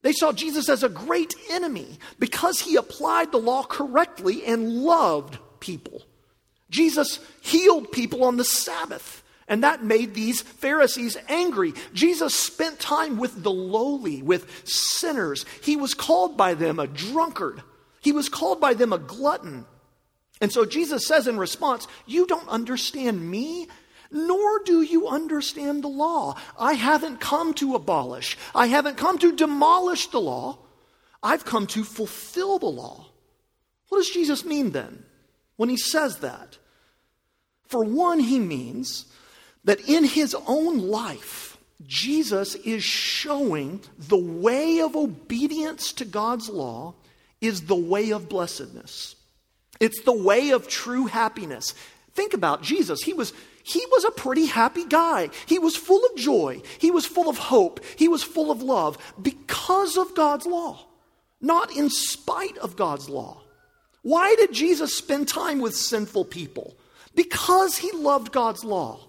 They 0.03 0.13
saw 0.13 0.33
Jesus 0.33 0.69
as 0.69 0.83
a 0.83 0.89
great 0.89 1.35
enemy 1.51 1.99
because 2.19 2.61
he 2.61 2.77
applied 2.77 3.31
the 3.31 3.39
law 3.39 3.63
correctly 3.63 4.45
and 4.45 4.83
loved 4.83 5.39
people. 5.61 6.03
Jesus 6.71 7.21
healed 7.41 7.93
people 7.93 8.25
on 8.25 8.37
the 8.37 8.45
Sabbath. 8.45 9.23
And 9.49 9.65
that 9.65 9.85
made 9.85 10.15
these 10.15 10.41
Pharisees 10.41 11.17
angry. 11.29 11.75
Jesus 11.93 12.35
spent 12.35 12.81
time 12.81 13.19
with 13.19 13.43
the 13.43 13.51
lowly, 13.51 14.23
with 14.23 14.67
sinners. 14.67 15.45
He 15.63 15.77
was 15.77 15.95
called 15.95 16.37
by 16.37 16.55
them 16.55 16.79
a 16.79 16.87
drunkard. 16.87 17.63
He 18.01 18.13
was 18.13 18.29
called 18.29 18.61
by 18.61 18.75
them 18.75 18.93
a 18.93 18.99
glutton. 18.99 19.67
And 20.41 20.51
so 20.51 20.65
Jesus 20.65 21.07
says 21.07 21.29
in 21.29 21.39
response, 21.39 21.87
You 22.07 22.27
don't 22.27 22.49
understand 22.49 23.31
me, 23.31 23.69
nor 24.13 24.63
do 24.65 24.83
you 24.83 25.09
understand 25.09 25.83
the 25.83 25.89
law. 25.89 26.37
I 26.59 26.75
haven't 26.75 27.21
come 27.21 27.55
to 27.55 27.75
abolish, 27.75 28.37
I 28.55 28.67
haven't 28.67 28.97
come 28.97 29.19
to 29.19 29.35
demolish 29.35 30.07
the 30.09 30.21
law. 30.21 30.59
I've 31.25 31.45
come 31.45 31.69
to 31.69 31.85
fulfill 31.85 32.59
the 32.59 32.67
law. 32.67 33.07
What 33.89 33.99
does 33.99 34.11
Jesus 34.11 34.45
mean 34.45 34.71
then 34.71 35.05
when 35.57 35.69
he 35.69 35.77
says 35.77 36.19
that? 36.19 36.59
For 37.67 37.85
one, 37.85 38.19
he 38.19 38.39
means 38.39 39.07
that 39.65 39.89
in 39.89 40.05
his 40.05 40.35
own 40.47 40.79
life, 40.79 41.57
Jesus 41.87 42.55
is 42.57 42.83
showing 42.83 43.81
the 43.99 44.17
way 44.17 44.81
of 44.81 44.97
obedience 44.97 45.93
to 45.95 46.05
God's 46.05 46.49
law 46.49 46.95
is 47.41 47.63
the 47.63 47.77
way 47.77 48.11
of 48.11 48.29
blessedness. 48.29 49.17
It's 49.81 50.03
the 50.03 50.13
way 50.13 50.51
of 50.51 50.69
true 50.69 51.07
happiness. 51.07 51.75
Think 52.15 52.35
about 52.35 52.63
Jesus. 52.63 53.03
He 53.03 53.15
was, 53.15 53.33
he 53.63 53.85
was 53.91 54.05
a 54.05 54.11
pretty 54.11 54.47
happy 54.47 54.85
guy. 54.85 55.31
He 55.47 55.59
was 55.59 55.77
full 55.77 56.05
of 56.05 56.17
joy. 56.17 56.63
He 56.79 56.91
was 56.91 57.07
full 57.07 57.29
of 57.29 57.39
hope. 57.39 57.81
He 57.97 58.09
was 58.09 58.23
full 58.23 58.51
of 58.51 58.63
love 58.63 58.99
because 59.21 59.97
of 59.97 60.15
God's 60.15 60.47
law, 60.47 60.87
not 61.41 61.75
in 61.77 61.91
spite 61.91 62.59
of 62.59 62.77
God's 62.77 63.09
law. 63.09 63.43
Why 64.03 64.35
did 64.35 64.53
Jesus 64.53 64.97
spend 64.97 65.29
time 65.29 65.61
with 65.61 65.77
sinful 65.77 66.25
people? 66.27 66.77
Because 67.15 67.79
he 67.79 67.93
loved 67.93 68.33
God's 68.33 68.65
law 68.65 69.01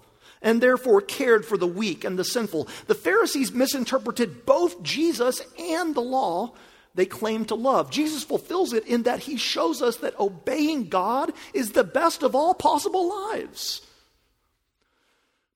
and 0.41 0.61
therefore 0.61 1.01
cared 1.01 1.45
for 1.45 1.57
the 1.57 1.65
weak 1.65 2.03
and 2.03 2.19
the 2.19 2.23
sinful. 2.23 2.67
The 2.87 2.95
Pharisees 2.95 3.51
misinterpreted 3.51 4.45
both 4.45 4.83
Jesus 4.83 5.41
and 5.57 5.95
the 5.95 6.01
law 6.01 6.53
they 6.95 7.05
claim 7.05 7.45
to 7.45 7.55
love. 7.55 7.89
Jesus 7.89 8.23
fulfills 8.23 8.71
it 8.73 8.85
in 8.85 9.03
that 9.03 9.21
he 9.21 9.37
shows 9.37 9.81
us 9.81 9.97
that 9.97 10.19
obeying 10.19 10.89
God 10.89 11.31
is 11.53 11.71
the 11.71 11.83
best 11.83 12.21
of 12.21 12.35
all 12.35 12.53
possible 12.53 13.09
lives. 13.09 13.81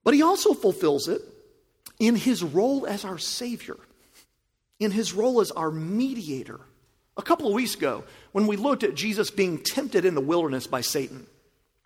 But 0.04 0.14
he 0.14 0.22
also 0.22 0.54
fulfills 0.54 1.08
it 1.08 1.22
in 1.98 2.16
his 2.16 2.42
role 2.42 2.86
as 2.86 3.04
our 3.04 3.18
Savior, 3.18 3.76
in 4.78 4.90
his 4.90 5.12
role 5.12 5.40
as 5.40 5.50
our 5.50 5.70
mediator. 5.70 6.60
A 7.16 7.22
couple 7.22 7.48
of 7.48 7.54
weeks 7.54 7.74
ago, 7.74 8.04
when 8.32 8.46
we 8.46 8.56
looked 8.56 8.84
at 8.84 8.94
Jesus 8.94 9.30
being 9.30 9.58
tempted 9.58 10.04
in 10.04 10.14
the 10.14 10.20
wilderness 10.20 10.66
by 10.66 10.80
Satan, 10.80 11.26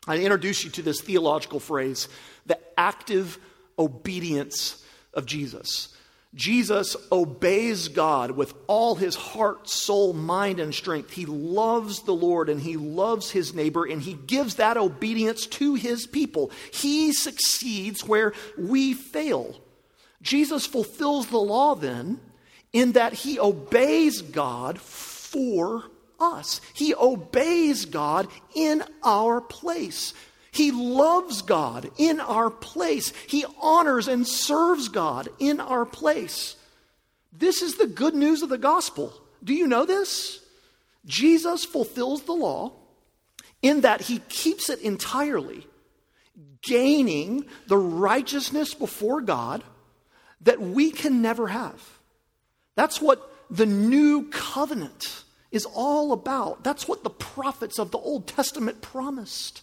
I 0.06 0.18
introduced 0.18 0.64
you 0.64 0.70
to 0.70 0.82
this 0.82 1.00
theological 1.00 1.60
phrase 1.60 2.08
the 2.44 2.58
active 2.76 3.38
obedience 3.78 4.84
of 5.14 5.26
Jesus. 5.26 5.96
Jesus 6.34 6.96
obeys 7.10 7.88
God 7.88 8.30
with 8.30 8.54
all 8.66 8.94
his 8.94 9.14
heart, 9.14 9.68
soul, 9.68 10.14
mind, 10.14 10.60
and 10.60 10.74
strength. 10.74 11.10
He 11.10 11.26
loves 11.26 12.02
the 12.02 12.14
Lord 12.14 12.48
and 12.48 12.60
he 12.60 12.78
loves 12.78 13.30
his 13.30 13.52
neighbor 13.52 13.84
and 13.84 14.00
he 14.00 14.14
gives 14.14 14.54
that 14.54 14.78
obedience 14.78 15.46
to 15.48 15.74
his 15.74 16.06
people. 16.06 16.50
He 16.72 17.12
succeeds 17.12 18.06
where 18.06 18.32
we 18.56 18.94
fail. 18.94 19.60
Jesus 20.22 20.64
fulfills 20.64 21.26
the 21.26 21.38
law 21.38 21.74
then 21.74 22.18
in 22.72 22.92
that 22.92 23.12
he 23.12 23.38
obeys 23.38 24.22
God 24.22 24.78
for 24.80 25.84
us. 26.18 26.62
He 26.72 26.94
obeys 26.94 27.84
God 27.84 28.28
in 28.54 28.82
our 29.02 29.42
place. 29.42 30.14
He 30.52 30.70
loves 30.70 31.40
God 31.40 31.90
in 31.96 32.20
our 32.20 32.50
place. 32.50 33.12
He 33.26 33.44
honors 33.60 34.06
and 34.06 34.26
serves 34.26 34.88
God 34.88 35.28
in 35.38 35.60
our 35.60 35.86
place. 35.86 36.56
This 37.32 37.62
is 37.62 37.76
the 37.76 37.86
good 37.86 38.14
news 38.14 38.42
of 38.42 38.50
the 38.50 38.58
gospel. 38.58 39.14
Do 39.42 39.54
you 39.54 39.66
know 39.66 39.86
this? 39.86 40.40
Jesus 41.06 41.64
fulfills 41.64 42.22
the 42.22 42.34
law 42.34 42.72
in 43.62 43.80
that 43.80 44.02
he 44.02 44.18
keeps 44.28 44.68
it 44.68 44.80
entirely, 44.80 45.66
gaining 46.62 47.46
the 47.66 47.78
righteousness 47.78 48.74
before 48.74 49.22
God 49.22 49.64
that 50.42 50.60
we 50.60 50.90
can 50.90 51.22
never 51.22 51.48
have. 51.48 51.80
That's 52.74 53.00
what 53.00 53.32
the 53.50 53.66
new 53.66 54.28
covenant 54.28 55.24
is 55.50 55.66
all 55.66 56.12
about. 56.12 56.62
That's 56.62 56.86
what 56.86 57.04
the 57.04 57.10
prophets 57.10 57.78
of 57.78 57.90
the 57.90 57.98
Old 57.98 58.26
Testament 58.26 58.82
promised. 58.82 59.62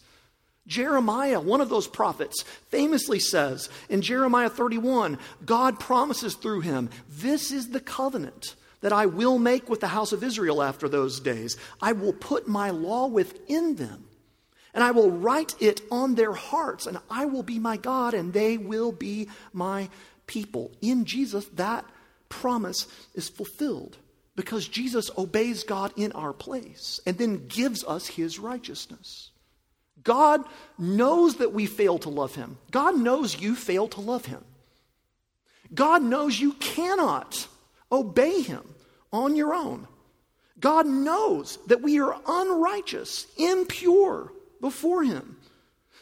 Jeremiah, 0.70 1.42
one 1.42 1.60
of 1.60 1.70
those 1.70 1.88
prophets, 1.88 2.44
famously 2.70 3.20
says 3.20 3.70
in 3.90 4.02
Jeremiah 4.02 4.50
31 4.50 5.18
God 5.46 5.80
promises 5.80 6.36
through 6.36 6.62
him, 6.62 6.90
This 7.10 7.52
is 7.52 7.70
the 7.70 7.80
covenant 7.82 8.56
that 8.82 8.94
I 8.94 9.08
will 9.08 9.40
make 9.40 9.68
with 9.68 9.82
the 9.82 9.88
house 9.88 10.14
of 10.14 10.24
Israel 10.24 10.62
after 10.62 10.88
those 10.88 11.20
days. 11.20 11.58
I 11.82 11.92
will 11.92 12.14
put 12.14 12.48
my 12.48 12.70
law 12.70 13.08
within 13.08 13.76
them, 13.76 14.06
and 14.74 14.84
I 14.84 14.92
will 14.92 15.12
write 15.12 15.56
it 15.60 15.82
on 15.92 16.16
their 16.16 16.34
hearts, 16.34 16.86
and 16.86 17.00
I 17.10 17.26
will 17.26 17.44
be 17.44 17.60
my 17.60 17.76
God, 17.76 18.14
and 18.14 18.32
they 18.32 18.58
will 18.58 18.92
be 18.92 19.28
my 19.52 19.90
people. 20.28 20.72
In 20.82 21.04
Jesus, 21.04 21.46
that 21.56 21.84
promise 22.30 22.88
is 23.16 23.28
fulfilled 23.28 23.98
because 24.36 24.68
Jesus 24.68 25.10
obeys 25.18 25.64
God 25.64 25.92
in 25.98 26.12
our 26.12 26.32
place 26.32 27.00
and 27.06 27.18
then 27.18 27.48
gives 27.48 27.84
us 27.84 28.08
his 28.08 28.38
righteousness. 28.38 29.29
God 30.10 30.44
knows 30.80 31.36
that 31.36 31.54
we 31.54 31.68
fail 31.68 32.00
to 32.00 32.10
love 32.10 32.34
him. 32.34 32.58
God 32.72 32.98
knows 32.98 33.40
you 33.40 33.54
fail 33.54 33.88
to 33.90 34.02
love 34.02 34.26
him. 34.26 34.44
God 35.72 36.02
knows 36.02 36.40
you 36.40 36.54
cannot 36.54 37.48
obey 37.92 38.42
him 38.42 38.64
on 39.14 39.36
your 39.36 39.54
own. 39.54 39.88
God 40.60 40.88
knows 40.88 41.60
that 41.68 41.84
we 41.84 42.00
are 42.00 42.20
unrighteous, 42.26 43.28
impure 43.38 44.34
before 44.60 45.04
him. 45.04 45.38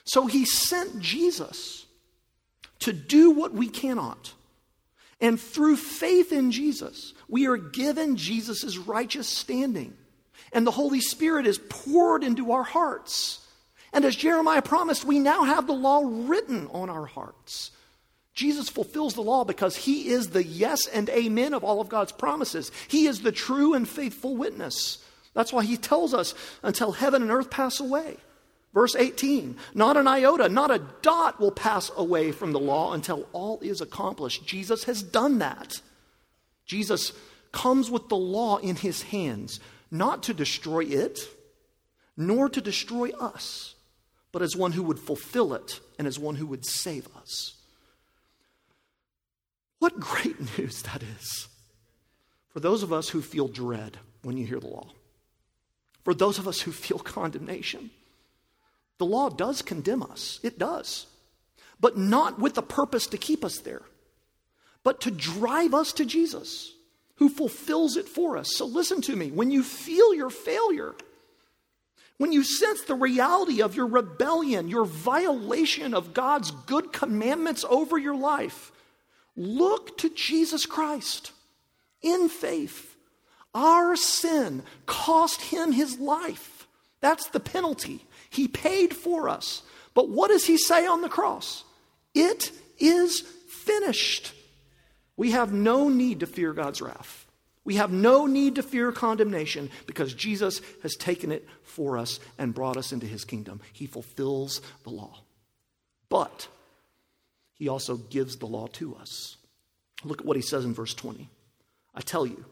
So 0.05 0.25
he 0.25 0.45
sent 0.45 1.01
Jesus 1.01 1.85
to 2.79 2.93
do 2.93 3.31
what 3.31 3.51
we 3.51 3.67
cannot. 3.67 4.31
And 5.19 5.37
through 5.37 5.75
faith 5.75 6.31
in 6.31 6.51
Jesus, 6.51 7.13
we 7.27 7.45
are 7.47 7.57
given 7.57 8.15
Jesus' 8.15 8.77
righteous 8.77 9.27
standing. 9.27 9.97
And 10.53 10.65
the 10.65 10.71
Holy 10.71 11.01
Spirit 11.01 11.45
is 11.45 11.57
poured 11.57 12.23
into 12.23 12.53
our 12.53 12.63
hearts. 12.63 13.43
And 13.93 14.05
as 14.05 14.15
Jeremiah 14.15 14.61
promised, 14.61 15.05
we 15.05 15.19
now 15.19 15.43
have 15.43 15.67
the 15.67 15.73
law 15.73 16.01
written 16.03 16.67
on 16.67 16.89
our 16.89 17.05
hearts. 17.05 17.71
Jesus 18.33 18.69
fulfills 18.69 19.15
the 19.15 19.21
law 19.21 19.43
because 19.43 19.75
he 19.75 20.09
is 20.09 20.29
the 20.29 20.43
yes 20.43 20.85
and 20.87 21.09
amen 21.09 21.53
of 21.53 21.63
all 21.63 21.81
of 21.81 21.89
God's 21.89 22.11
promises. 22.11 22.71
He 22.87 23.07
is 23.07 23.21
the 23.21 23.31
true 23.31 23.73
and 23.73 23.89
faithful 23.89 24.37
witness. 24.37 25.03
That's 25.33 25.51
why 25.51 25.63
he 25.63 25.77
tells 25.77 26.13
us 26.13 26.35
until 26.61 26.91
heaven 26.91 27.21
and 27.21 27.31
earth 27.31 27.49
pass 27.49 27.79
away. 27.79 28.17
Verse 28.73 28.95
18 28.95 29.57
Not 29.73 29.97
an 29.97 30.07
iota, 30.07 30.49
not 30.49 30.69
a 30.69 30.85
dot 31.01 31.39
will 31.39 31.51
pass 31.51 31.89
away 31.97 32.31
from 32.31 32.51
the 32.51 32.59
law 32.59 32.93
until 32.93 33.27
all 33.33 33.59
is 33.61 33.81
accomplished. 33.81 34.45
Jesus 34.45 34.83
has 34.83 35.01
done 35.01 35.39
that. 35.39 35.81
Jesus 36.67 37.13
comes 37.51 37.89
with 37.89 38.07
the 38.07 38.17
law 38.17 38.57
in 38.57 38.75
his 38.75 39.01
hands, 39.01 39.59
not 39.89 40.21
to 40.23 40.33
destroy 40.33 40.83
it, 40.83 41.19
nor 42.15 42.49
to 42.49 42.61
destroy 42.61 43.09
us, 43.11 43.73
but 44.31 44.41
as 44.41 44.55
one 44.55 44.73
who 44.73 44.83
would 44.83 44.99
fulfill 44.99 45.53
it 45.53 45.79
and 45.97 46.07
as 46.07 46.19
one 46.19 46.35
who 46.35 46.45
would 46.47 46.65
save 46.65 47.07
us. 47.17 47.55
What 49.79 49.99
great 49.99 50.39
news 50.57 50.81
that 50.83 51.03
is 51.03 51.47
for 52.49 52.59
those 52.59 52.83
of 52.83 52.91
us 52.91 53.09
who 53.09 53.21
feel 53.21 53.47
dread 53.47 53.97
when 54.23 54.37
you 54.37 54.45
hear 54.45 54.59
the 54.59 54.67
law, 54.67 54.87
for 56.03 56.13
those 56.13 56.39
of 56.39 56.47
us 56.47 56.61
who 56.61 56.71
feel 56.71 56.99
condemnation. 57.17 57.91
The 58.97 59.05
law 59.05 59.29
does 59.29 59.61
condemn 59.61 60.01
us, 60.01 60.39
it 60.41 60.57
does, 60.57 61.05
but 61.79 61.97
not 61.97 62.39
with 62.39 62.55
the 62.55 62.63
purpose 62.63 63.05
to 63.07 63.17
keep 63.17 63.45
us 63.45 63.59
there, 63.59 63.83
but 64.83 65.01
to 65.01 65.11
drive 65.11 65.75
us 65.75 65.93
to 65.93 66.05
Jesus, 66.05 66.73
who 67.15 67.29
fulfills 67.29 67.95
it 67.95 68.07
for 68.07 68.37
us. 68.37 68.55
So 68.55 68.65
listen 68.65 69.01
to 69.01 69.15
me 69.15 69.29
when 69.29 69.51
you 69.51 69.61
feel 69.61 70.15
your 70.15 70.31
failure, 70.31 70.95
when 72.17 72.31
you 72.31 72.43
sense 72.43 72.81
the 72.81 72.95
reality 72.95 73.61
of 73.61 73.75
your 73.75 73.87
rebellion, 73.87 74.67
your 74.67 74.85
violation 74.85 75.93
of 75.93 76.13
God's 76.13 76.51
good 76.51 76.91
commandments 76.91 77.63
over 77.69 77.97
your 77.97 78.15
life, 78.15 78.71
look 79.35 79.97
to 79.99 80.09
Jesus 80.09 80.65
Christ 80.65 81.31
in 82.01 82.27
faith. 82.27 82.95
Our 83.53 83.95
sin 83.95 84.63
cost 84.85 85.41
him 85.41 85.71
his 85.71 85.99
life. 85.99 86.67
That's 87.01 87.27
the 87.27 87.39
penalty. 87.39 88.03
He 88.29 88.47
paid 88.47 88.95
for 88.95 89.29
us. 89.29 89.61
But 89.93 90.09
what 90.09 90.29
does 90.29 90.45
he 90.45 90.57
say 90.57 90.87
on 90.87 91.01
the 91.01 91.09
cross? 91.09 91.63
It 92.15 92.51
is 92.79 93.21
finished. 93.47 94.33
We 95.15 95.31
have 95.31 95.53
no 95.53 95.89
need 95.89 96.21
to 96.21 96.27
fear 96.27 96.53
God's 96.53 96.81
wrath. 96.81 97.26
We 97.67 97.75
have 97.75 97.91
no 97.91 98.27
need 98.27 98.55
to 98.55 98.63
fear 98.63 98.93
condemnation 98.93 99.69
because 99.87 100.13
Jesus 100.13 100.61
has 100.83 100.95
taken 100.95 101.33
it 101.33 101.45
for 101.63 101.97
us 101.97 102.21
and 102.37 102.53
brought 102.53 102.77
us 102.77 102.93
into 102.93 103.05
his 103.07 103.25
kingdom. 103.25 103.59
He 103.73 103.87
fulfills 103.87 104.61
the 104.85 104.89
law. 104.89 105.19
But 106.07 106.47
he 107.55 107.67
also 107.67 107.97
gives 107.97 108.37
the 108.37 108.45
law 108.45 108.67
to 108.67 108.95
us. 108.95 109.35
Look 110.05 110.21
at 110.21 110.25
what 110.25 110.37
he 110.37 110.41
says 110.41 110.63
in 110.63 110.73
verse 110.73 110.93
20. 110.93 111.27
I 111.93 111.99
tell 111.99 112.25
you, 112.25 112.45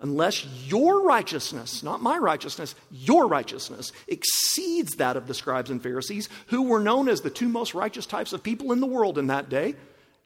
unless 0.00 0.44
your 0.44 1.00
righteousness, 1.02 1.82
not 1.82 2.02
my 2.02 2.18
righteousness, 2.18 2.74
your 2.90 3.26
righteousness 3.26 3.92
exceeds 4.06 4.96
that 4.96 5.16
of 5.16 5.26
the 5.26 5.32
scribes 5.32 5.70
and 5.70 5.82
Pharisees, 5.82 6.28
who 6.48 6.64
were 6.64 6.80
known 6.80 7.08
as 7.08 7.22
the 7.22 7.30
two 7.30 7.48
most 7.48 7.72
righteous 7.72 8.04
types 8.04 8.34
of 8.34 8.42
people 8.42 8.72
in 8.72 8.80
the 8.80 8.86
world 8.86 9.16
in 9.16 9.28
that 9.28 9.48
day, 9.48 9.76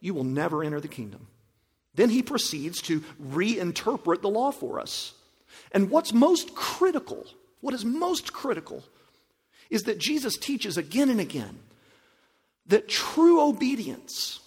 you 0.01 0.13
will 0.13 0.25
never 0.25 0.65
enter 0.65 0.81
the 0.81 0.89
kingdom. 0.89 1.27
Then 1.95 2.09
he 2.09 2.23
proceeds 2.23 2.81
to 2.83 3.01
reinterpret 3.21 4.21
the 4.21 4.29
law 4.29 4.51
for 4.51 4.79
us. 4.79 5.13
And 5.71 5.89
what's 5.89 6.13
most 6.13 6.55
critical, 6.55 7.25
what 7.61 7.73
is 7.73 7.85
most 7.85 8.33
critical, 8.33 8.83
is 9.69 9.83
that 9.83 9.99
Jesus 9.99 10.37
teaches 10.37 10.77
again 10.77 11.09
and 11.09 11.19
again 11.19 11.59
that 12.67 12.87
true 12.87 13.41
obedience, 13.41 14.39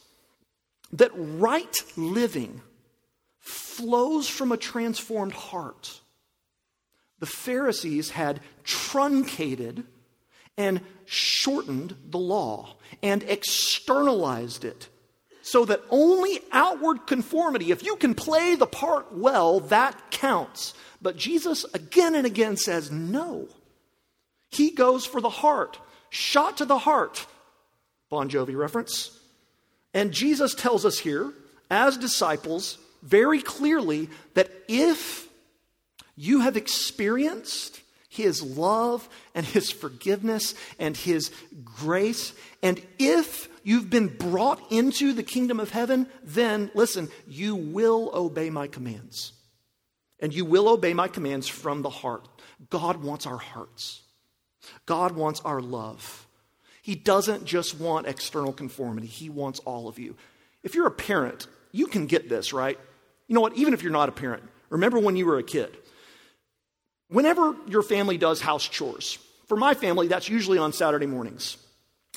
that 0.93 1.11
right 1.15 1.77
living, 1.97 2.63
flows 3.39 4.29
from 4.29 4.53
a 4.53 4.57
transformed 4.57 5.33
heart. 5.33 6.01
The 7.19 7.27
Pharisees 7.27 8.11
had 8.11 8.41
truncated 8.65 9.85
and 10.57 10.81
shortened 11.05 11.95
the 12.09 12.19
law 12.19 12.77
and 13.03 13.23
externalized 13.23 14.65
it 14.65 14.89
so 15.47 15.65
that 15.65 15.81
only 15.91 16.41
outward 16.51 17.07
conformity, 17.07 17.71
if 17.71 17.85
you 17.85 17.95
can 17.95 18.17
play 18.17 18.57
the 18.57 18.67
part 18.67 19.13
well, 19.13 19.61
that 19.61 20.11
counts. 20.11 20.75
But 21.01 21.17
Jesus 21.17 21.65
again 21.73 22.17
and 22.17 22.27
again 22.27 22.57
says, 22.57 22.91
no. 22.91 23.47
He 24.51 24.73
goes 24.73 25.07
for 25.07 25.21
the 25.21 25.31
heart, 25.31 25.79
shot 26.11 26.57
to 26.57 26.65
the 26.65 26.79
heart. 26.79 27.27
Bon 28.11 28.29
Jovi 28.29 28.57
reference. 28.57 29.17
And 29.95 30.11
Jesus 30.11 30.53
tells 30.53 30.85
us 30.85 30.99
here, 30.99 31.33
as 31.71 31.97
disciples, 31.97 32.77
very 33.05 33.41
clearly 33.41 34.09
that 34.35 34.51
if 34.67 35.29
you 36.17 36.41
have 36.41 36.57
experienced 36.57 37.81
his 38.17 38.43
love 38.43 39.09
and 39.35 39.45
his 39.45 39.71
forgiveness 39.71 40.55
and 40.79 40.97
his 40.97 41.31
grace, 41.65 42.33
and 42.63 42.81
if 42.99 43.49
you've 43.63 43.91
been 43.91 44.09
brought 44.09 44.61
into 44.73 45.13
the 45.13 45.23
kingdom 45.23 45.61
of 45.61 45.71
heaven, 45.71 46.07
then 46.25 46.71
listen, 46.75 47.09
you 47.29 47.55
will 47.55 48.11
obey 48.15 48.51
my 48.51 48.67
commands. 48.67 49.33
And 50.19 50.33
you 50.33 50.47
will 50.47 50.69
obey 50.69 50.95
my 50.95 51.09
commands 51.09 51.47
from 51.47 51.83
the 51.83 51.91
heart. 51.91 52.27
God 52.71 53.03
wants 53.03 53.27
our 53.27 53.37
hearts, 53.37 54.03
God 54.87 55.13
wants 55.13 55.41
our 55.43 55.61
love. 55.61 56.27
He 56.83 56.95
doesn't 56.95 57.45
just 57.45 57.81
want 57.81 58.07
external 58.07 58.53
conformity, 58.53 59.09
He 59.09 59.29
wants 59.29 59.59
all 59.61 59.89
of 59.89 59.99
you. 59.99 60.17
If 60.63 60.75
you're 60.75 60.87
a 60.87 60.93
parent, 60.93 61.47
you 61.73 61.87
can 61.87 62.07
get 62.07 62.29
this, 62.29 62.53
right? 62.53 62.79
You 63.29 63.35
know 63.35 63.41
what? 63.41 63.57
Even 63.57 63.75
if 63.75 63.83
you're 63.83 63.93
not 63.93 64.09
a 64.09 64.13
parent, 64.13 64.43
remember 64.71 64.99
when 64.99 65.17
you 65.17 65.27
were 65.27 65.39
a 65.39 65.43
kid. 65.43 65.77
Whenever 67.09 67.55
your 67.69 67.83
family 67.83 68.19
does 68.19 68.41
house 68.41 68.67
chores, 68.67 69.19
for 69.47 69.57
my 69.57 69.75
family, 69.75 70.09
that's 70.09 70.29
usually 70.29 70.59
on 70.59 70.73
Saturday 70.73 71.07
mornings. 71.07 71.57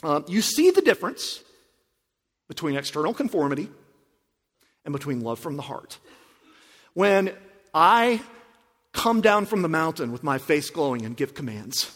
Uh, 0.02 0.22
you 0.28 0.42
see 0.42 0.72
the 0.72 0.82
difference 0.82 1.44
between 2.48 2.76
external 2.76 3.14
conformity 3.14 3.70
and 4.86 4.94
between 4.94 5.22
love 5.22 5.40
from 5.40 5.56
the 5.56 5.62
heart. 5.62 6.00
When 6.94 7.32
I 7.74 8.22
come 8.94 9.22
down 9.22 9.46
from 9.46 9.62
the 9.62 9.70
mountain 9.70 10.12
with 10.12 10.24
my 10.24 10.40
face 10.40 10.70
glowing 10.72 11.06
and 11.06 11.16
give 11.16 11.36
commands 11.36 11.96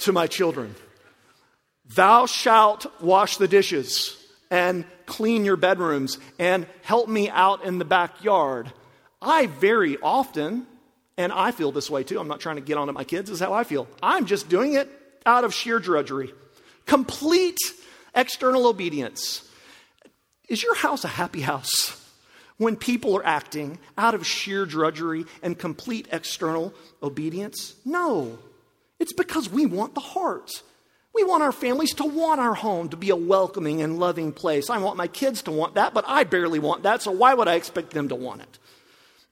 to 0.00 0.12
my 0.12 0.28
children, 0.28 0.76
Thou 1.94 2.26
shalt 2.26 2.86
wash 3.00 3.38
the 3.38 3.48
dishes 3.48 4.16
and 4.50 4.84
clean 5.06 5.44
your 5.44 5.56
bedrooms 5.56 6.18
and 6.38 6.66
help 6.82 7.08
me 7.08 7.30
out 7.30 7.64
in 7.64 7.78
the 7.78 7.84
backyard. 7.84 8.70
I 9.22 9.46
very 9.46 9.96
often, 10.02 10.66
and 11.18 11.32
I 11.32 11.50
feel 11.50 11.72
this 11.72 11.90
way 11.90 12.04
too, 12.04 12.18
I'm 12.18 12.28
not 12.28 12.40
trying 12.40 12.56
to 12.56 12.62
get 12.62 12.78
on 12.78 12.86
to 12.86 12.94
my 12.94 13.04
kids, 13.04 13.28
is 13.28 13.40
how 13.40 13.52
I 13.52 13.64
feel. 13.64 13.86
I'm 14.02 14.24
just 14.24 14.48
doing 14.48 14.72
it 14.74 14.88
out 15.26 15.44
of 15.44 15.52
sheer 15.52 15.78
drudgery. 15.80 16.32
Complete 16.86 17.58
external 18.14 18.66
obedience. 18.66 19.46
Is 20.48 20.62
your 20.62 20.76
house 20.76 21.04
a 21.04 21.08
happy 21.08 21.42
house 21.42 22.02
when 22.56 22.76
people 22.76 23.16
are 23.16 23.26
acting 23.26 23.78
out 23.98 24.14
of 24.14 24.26
sheer 24.26 24.64
drudgery 24.64 25.26
and 25.42 25.58
complete 25.58 26.08
external 26.10 26.72
obedience? 27.02 27.74
No. 27.84 28.38
It's 28.98 29.12
because 29.12 29.50
we 29.50 29.66
want 29.66 29.94
the 29.94 30.00
heart. 30.00 30.62
We 31.14 31.24
want 31.24 31.42
our 31.42 31.52
families 31.52 31.94
to 31.94 32.04
want 32.04 32.40
our 32.40 32.54
home 32.54 32.90
to 32.90 32.96
be 32.96 33.10
a 33.10 33.16
welcoming 33.16 33.82
and 33.82 33.98
loving 33.98 34.32
place. 34.32 34.70
I 34.70 34.78
want 34.78 34.96
my 34.96 35.08
kids 35.08 35.42
to 35.42 35.50
want 35.50 35.74
that, 35.74 35.92
but 35.92 36.04
I 36.06 36.22
barely 36.22 36.60
want 36.60 36.84
that, 36.84 37.02
so 37.02 37.10
why 37.10 37.34
would 37.34 37.48
I 37.48 37.56
expect 37.56 37.90
them 37.90 38.08
to 38.08 38.14
want 38.14 38.42
it? 38.42 38.58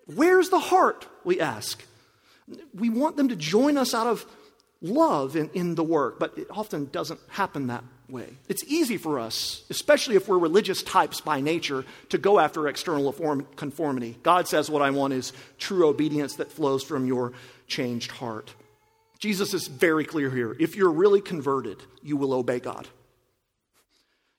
Where's 0.07 0.51
the 0.51 0.59
heart, 0.59 1.07
we 1.27 1.41
ask? 1.41 1.85
We 2.75 2.91
want 2.91 3.17
them 3.17 3.29
to 3.29 3.37
join 3.37 3.77
us 3.77 3.93
out 3.93 4.07
of 4.07 4.25
love 4.81 5.37
in, 5.37 5.51
in 5.51 5.75
the 5.75 5.85
work, 5.85 6.19
but 6.19 6.37
it 6.39 6.47
often 6.51 6.87
doesn't 6.87 7.21
happen 7.29 7.67
that 7.69 7.85
way. 8.09 8.29
It's 8.49 8.65
easy 8.65 8.97
for 8.97 9.19
us, 9.19 9.65
especially 9.71 10.17
if 10.17 10.29
we're 10.29 10.39
religious 10.39 10.83
types 10.83 11.21
by 11.21 11.41
nature, 11.41 11.85
to 12.11 12.19
go 12.19 12.39
after 12.39 12.69
external 12.69 13.13
conformity. 13.57 14.19
God 14.23 14.47
says, 14.49 14.71
What 14.71 14.83
I 14.83 14.91
want 14.91 15.13
is 15.13 15.33
true 15.59 15.87
obedience 15.89 16.37
that 16.37 16.53
flows 16.53 16.83
from 16.83 17.07
your 17.07 17.33
changed 17.67 18.13
heart. 18.13 18.55
Jesus 19.19 19.55
is 19.55 19.67
very 19.67 20.05
clear 20.05 20.31
here. 20.31 20.55
If 20.61 20.77
you're 20.77 20.91
really 20.91 21.21
converted, 21.21 21.83
you 22.03 22.17
will 22.17 22.33
obey 22.35 22.61
God. 22.61 22.87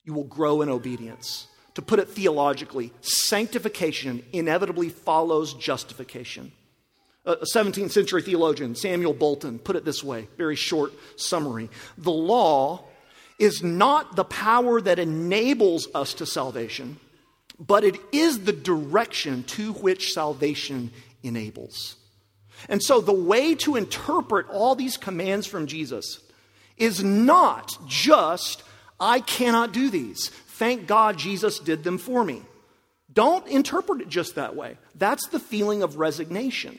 You 0.04 0.14
will 0.14 0.24
grow 0.24 0.62
in 0.62 0.68
obedience. 0.68 1.48
To 1.74 1.82
put 1.82 1.98
it 1.98 2.08
theologically, 2.08 2.92
sanctification 3.00 4.24
inevitably 4.32 4.88
follows 4.88 5.52
justification. 5.54 6.52
A 7.24 7.44
17th 7.54 7.90
century 7.90 8.22
theologian, 8.22 8.74
Samuel 8.74 9.12
Bolton, 9.12 9.58
put 9.58 9.76
it 9.76 9.84
this 9.84 10.02
way 10.02 10.28
very 10.36 10.56
short 10.56 10.92
summary. 11.16 11.68
The 11.98 12.10
law 12.10 12.84
is 13.38 13.62
not 13.62 14.16
the 14.16 14.24
power 14.24 14.80
that 14.80 14.98
enables 14.98 15.88
us 15.94 16.14
to 16.14 16.26
salvation, 16.26 16.98
but 17.58 17.84
it 17.84 17.96
is 18.12 18.40
the 18.40 18.52
direction 18.52 19.42
to 19.44 19.72
which 19.74 20.12
salvation 20.12 20.90
enables. 21.22 21.96
And 22.68 22.82
so, 22.82 23.00
the 23.00 23.12
way 23.12 23.54
to 23.56 23.76
interpret 23.76 24.48
all 24.48 24.74
these 24.74 24.96
commands 24.96 25.46
from 25.46 25.66
Jesus 25.66 26.20
is 26.76 27.02
not 27.04 27.76
just, 27.86 28.62
I 28.98 29.20
cannot 29.20 29.72
do 29.72 29.90
these. 29.90 30.28
Thank 30.28 30.86
God 30.86 31.18
Jesus 31.18 31.60
did 31.60 31.84
them 31.84 31.98
for 31.98 32.24
me. 32.24 32.42
Don't 33.12 33.46
interpret 33.46 34.00
it 34.00 34.08
just 34.08 34.34
that 34.34 34.56
way. 34.56 34.76
That's 34.94 35.28
the 35.28 35.38
feeling 35.38 35.82
of 35.82 35.96
resignation. 35.98 36.78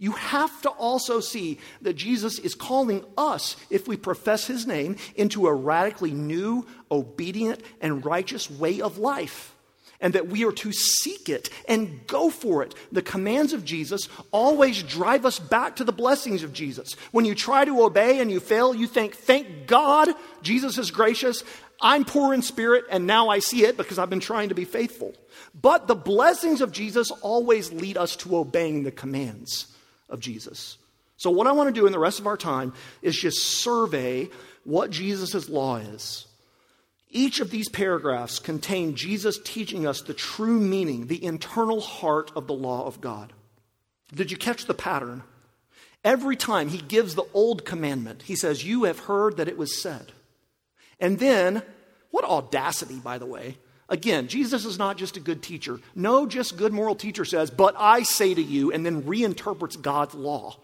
You 0.00 0.12
have 0.12 0.62
to 0.62 0.70
also 0.70 1.18
see 1.18 1.58
that 1.82 1.94
Jesus 1.94 2.38
is 2.38 2.54
calling 2.54 3.04
us, 3.16 3.56
if 3.68 3.88
we 3.88 3.96
profess 3.96 4.46
his 4.46 4.64
name, 4.64 4.96
into 5.16 5.48
a 5.48 5.52
radically 5.52 6.12
new, 6.12 6.66
obedient, 6.88 7.60
and 7.80 8.04
righteous 8.04 8.48
way 8.48 8.80
of 8.80 8.98
life. 8.98 9.54
And 10.00 10.12
that 10.12 10.28
we 10.28 10.44
are 10.44 10.52
to 10.52 10.70
seek 10.70 11.28
it 11.28 11.50
and 11.66 12.06
go 12.06 12.30
for 12.30 12.62
it. 12.62 12.76
The 12.92 13.02
commands 13.02 13.52
of 13.52 13.64
Jesus 13.64 14.08
always 14.30 14.84
drive 14.84 15.26
us 15.26 15.40
back 15.40 15.74
to 15.76 15.84
the 15.84 15.90
blessings 15.90 16.44
of 16.44 16.52
Jesus. 16.52 16.94
When 17.10 17.24
you 17.24 17.34
try 17.34 17.64
to 17.64 17.82
obey 17.82 18.20
and 18.20 18.30
you 18.30 18.38
fail, 18.38 18.72
you 18.72 18.86
think, 18.86 19.16
thank 19.16 19.66
God 19.66 20.10
Jesus 20.42 20.78
is 20.78 20.92
gracious. 20.92 21.42
I'm 21.80 22.04
poor 22.04 22.32
in 22.32 22.42
spirit, 22.42 22.84
and 22.88 23.08
now 23.08 23.28
I 23.28 23.40
see 23.40 23.64
it 23.64 23.76
because 23.76 23.98
I've 23.98 24.10
been 24.10 24.20
trying 24.20 24.50
to 24.50 24.54
be 24.54 24.64
faithful. 24.64 25.14
But 25.60 25.88
the 25.88 25.96
blessings 25.96 26.60
of 26.60 26.70
Jesus 26.70 27.10
always 27.10 27.72
lead 27.72 27.96
us 27.96 28.14
to 28.16 28.36
obeying 28.36 28.84
the 28.84 28.92
commands 28.92 29.66
of 30.08 30.20
Jesus. 30.20 30.78
So, 31.16 31.30
what 31.30 31.46
I 31.46 31.52
want 31.52 31.74
to 31.74 31.80
do 31.80 31.86
in 31.86 31.92
the 31.92 31.98
rest 31.98 32.20
of 32.20 32.26
our 32.26 32.36
time 32.36 32.72
is 33.02 33.18
just 33.18 33.42
survey 33.42 34.28
what 34.64 34.90
Jesus' 34.90 35.48
law 35.48 35.76
is. 35.76 36.26
Each 37.10 37.40
of 37.40 37.50
these 37.50 37.68
paragraphs 37.68 38.38
contain 38.38 38.94
Jesus 38.94 39.38
teaching 39.42 39.86
us 39.86 40.02
the 40.02 40.14
true 40.14 40.60
meaning, 40.60 41.06
the 41.06 41.24
internal 41.24 41.80
heart 41.80 42.30
of 42.36 42.46
the 42.46 42.54
law 42.54 42.86
of 42.86 43.00
God. 43.00 43.32
Did 44.14 44.30
you 44.30 44.36
catch 44.36 44.66
the 44.66 44.74
pattern? 44.74 45.22
Every 46.04 46.36
time 46.36 46.68
he 46.68 46.78
gives 46.78 47.14
the 47.14 47.26
old 47.34 47.64
commandment, 47.64 48.22
he 48.22 48.36
says, 48.36 48.64
You 48.64 48.84
have 48.84 49.00
heard 49.00 49.36
that 49.38 49.48
it 49.48 49.58
was 49.58 49.82
said. 49.82 50.12
And 51.00 51.18
then, 51.18 51.62
what 52.10 52.24
audacity, 52.24 52.98
by 52.98 53.18
the 53.18 53.26
way. 53.26 53.58
Again, 53.88 54.28
Jesus 54.28 54.64
is 54.64 54.78
not 54.78 54.98
just 54.98 55.16
a 55.16 55.20
good 55.20 55.42
teacher. 55.42 55.80
No, 55.94 56.26
just 56.26 56.58
good 56.58 56.72
moral 56.72 56.94
teacher 56.94 57.24
says, 57.24 57.50
But 57.50 57.74
I 57.78 58.02
say 58.02 58.34
to 58.34 58.42
you, 58.42 58.70
and 58.70 58.84
then 58.84 59.02
reinterprets 59.02 59.80
God's 59.80 60.14
law. 60.14 60.56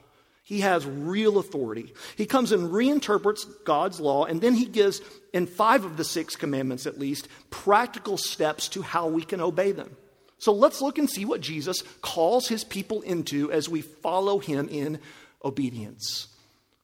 He 0.42 0.60
has 0.60 0.84
real 0.84 1.38
authority. 1.38 1.94
He 2.16 2.26
comes 2.26 2.52
and 2.52 2.68
reinterprets 2.68 3.46
God's 3.64 3.98
law, 3.98 4.26
and 4.26 4.42
then 4.42 4.54
he 4.54 4.66
gives, 4.66 5.00
in 5.32 5.46
five 5.46 5.87
of 5.87 5.96
the 5.96 6.04
six 6.04 6.37
commandments 6.37 6.87
at 6.87 6.98
least, 6.98 7.28
practical 7.48 8.18
steps 8.18 8.68
to 8.70 8.82
how 8.82 9.08
we 9.08 9.22
can 9.22 9.40
obey 9.40 9.72
them. 9.72 9.96
So 10.37 10.52
let's 10.52 10.82
look 10.82 10.98
and 10.98 11.08
see 11.08 11.24
what 11.24 11.40
Jesus 11.40 11.82
calls 12.02 12.48
his 12.48 12.62
people 12.62 13.00
into 13.00 13.50
as 13.50 13.70
we 13.70 13.80
follow 13.80 14.38
him 14.38 14.68
in 14.68 14.98
obedience. 15.42 16.28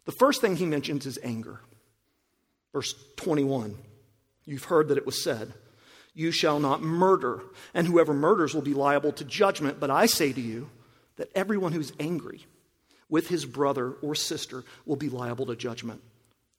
The 0.07 0.13
first 0.13 0.41
thing 0.41 0.57
he 0.57 0.65
mentions 0.65 1.05
is 1.05 1.19
anger. 1.23 1.61
Verse 2.73 2.95
21 3.17 3.77
You've 4.47 4.65
heard 4.65 4.89
that 4.89 4.97
it 4.97 5.05
was 5.05 5.23
said, 5.23 5.53
You 6.15 6.33
shall 6.33 6.59
not 6.59 6.83
murder, 6.83 7.43
and 7.73 7.87
whoever 7.87 8.13
murders 8.13 8.55
will 8.55 8.63
be 8.63 8.75
liable 8.75 9.13
to 9.13 9.25
judgment. 9.25 9.79
But 9.81 9.91
I 9.91 10.07
say 10.07 10.33
to 10.33 10.41
you 10.41 10.71
that 11.17 11.31
everyone 11.35 11.73
who's 11.73 11.93
angry, 12.01 12.47
with 13.09 13.29
his 13.29 13.45
brother 13.45 13.93
or 14.03 14.15
sister 14.15 14.65
will 14.87 14.97
be 14.97 15.09
liable 15.09 15.47
to 15.47 15.57
judgment. 15.57 16.01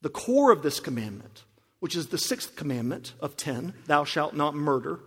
The 0.02 0.10
core 0.10 0.52
of 0.52 0.62
this 0.62 0.80
commandment, 0.80 1.44
which 1.80 1.96
is 1.96 2.08
the 2.08 2.18
sixth 2.18 2.54
commandment 2.54 3.14
of 3.20 3.36
10, 3.36 3.74
thou 3.86 4.04
shalt 4.04 4.34
not 4.34 4.54
murder, 4.54 5.00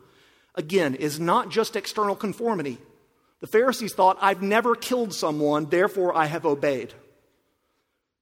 again, 0.56 0.96
is 0.96 1.20
not 1.20 1.50
just 1.50 1.76
external 1.76 2.16
conformity. 2.16 2.80
The 3.42 3.48
Pharisees 3.48 3.94
thought, 3.94 4.18
I've 4.22 4.42
never 4.42 4.76
killed 4.76 5.14
someone, 5.14 5.70
therefore 5.70 6.16
I 6.18 6.26
have 6.26 6.46
obeyed. 6.46 6.94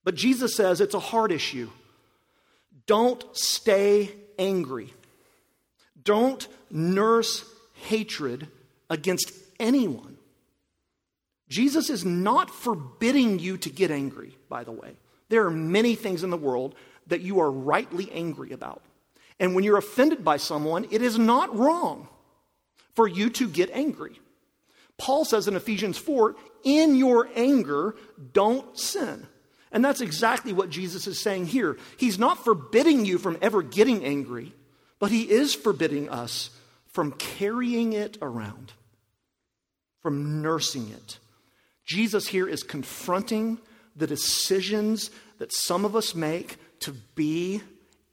But 0.04 0.16
Jesus 0.16 0.56
says 0.56 0.82
it's 0.82 0.96
a 0.96 1.00
hard 1.00 1.32
issue. 1.32 1.70
Don't 2.86 3.24
stay 3.32 4.12
angry. 4.38 4.94
Don't 6.04 6.48
nurse 6.70 7.46
hatred 7.74 8.48
against 8.90 9.32
anyone. 9.60 10.18
Jesus 11.50 11.90
is 11.90 12.04
not 12.04 12.50
forbidding 12.50 13.40
you 13.40 13.58
to 13.58 13.70
get 13.70 13.92
angry, 13.92 14.36
by 14.50 14.64
the 14.64 14.72
way. 14.72 14.96
There 15.30 15.46
are 15.46 15.52
many 15.52 15.96
things 15.96 16.24
in 16.24 16.30
the 16.30 16.38
world 16.38 16.76
that 17.08 17.22
you 17.22 17.40
are 17.40 17.52
rightly 17.52 18.12
angry 18.12 18.52
about. 18.52 18.82
And 19.40 19.56
when 19.56 19.64
you're 19.64 19.78
offended 19.78 20.24
by 20.24 20.38
someone, 20.38 20.88
it 20.90 21.02
is 21.02 21.18
not 21.18 21.56
wrong 21.56 22.08
for 22.96 23.08
you 23.08 23.30
to 23.32 23.48
get 23.48 23.70
angry. 23.72 24.20
Paul 24.98 25.26
says 25.26 25.48
in 25.48 25.56
Ephesians 25.56 25.98
4 25.98 26.36
in 26.64 26.96
your 26.96 27.30
anger, 27.36 27.96
don't 28.32 28.78
sin. 28.78 29.28
And 29.72 29.84
that's 29.84 30.02
exactly 30.02 30.54
what 30.54 30.70
Jesus 30.70 31.08
is 31.08 31.20
saying 31.20 31.48
here. 31.48 31.78
He's 31.98 32.20
not 32.20 32.44
forbidding 32.44 33.06
you 33.06 33.18
from 33.18 33.38
ever 33.42 33.64
getting 33.64 34.06
angry, 34.06 34.54
but 35.04 35.12
he 35.12 35.30
is 35.30 35.54
forbidding 35.54 36.08
us 36.08 36.50
from 36.88 37.12
carrying 37.12 37.92
it 37.92 38.18
around, 38.22 38.72
from 40.02 40.42
nursing 40.42 40.90
it. 40.92 41.20
Jesus 41.86 42.26
here 42.26 42.48
is 42.48 42.64
confronting 42.64 43.58
the 43.98 44.08
decisions 44.08 45.12
that 45.40 45.52
some 45.52 45.84
of 45.84 45.98
us 45.98 46.16
make 46.16 46.56
to 46.80 46.94
be 47.16 47.62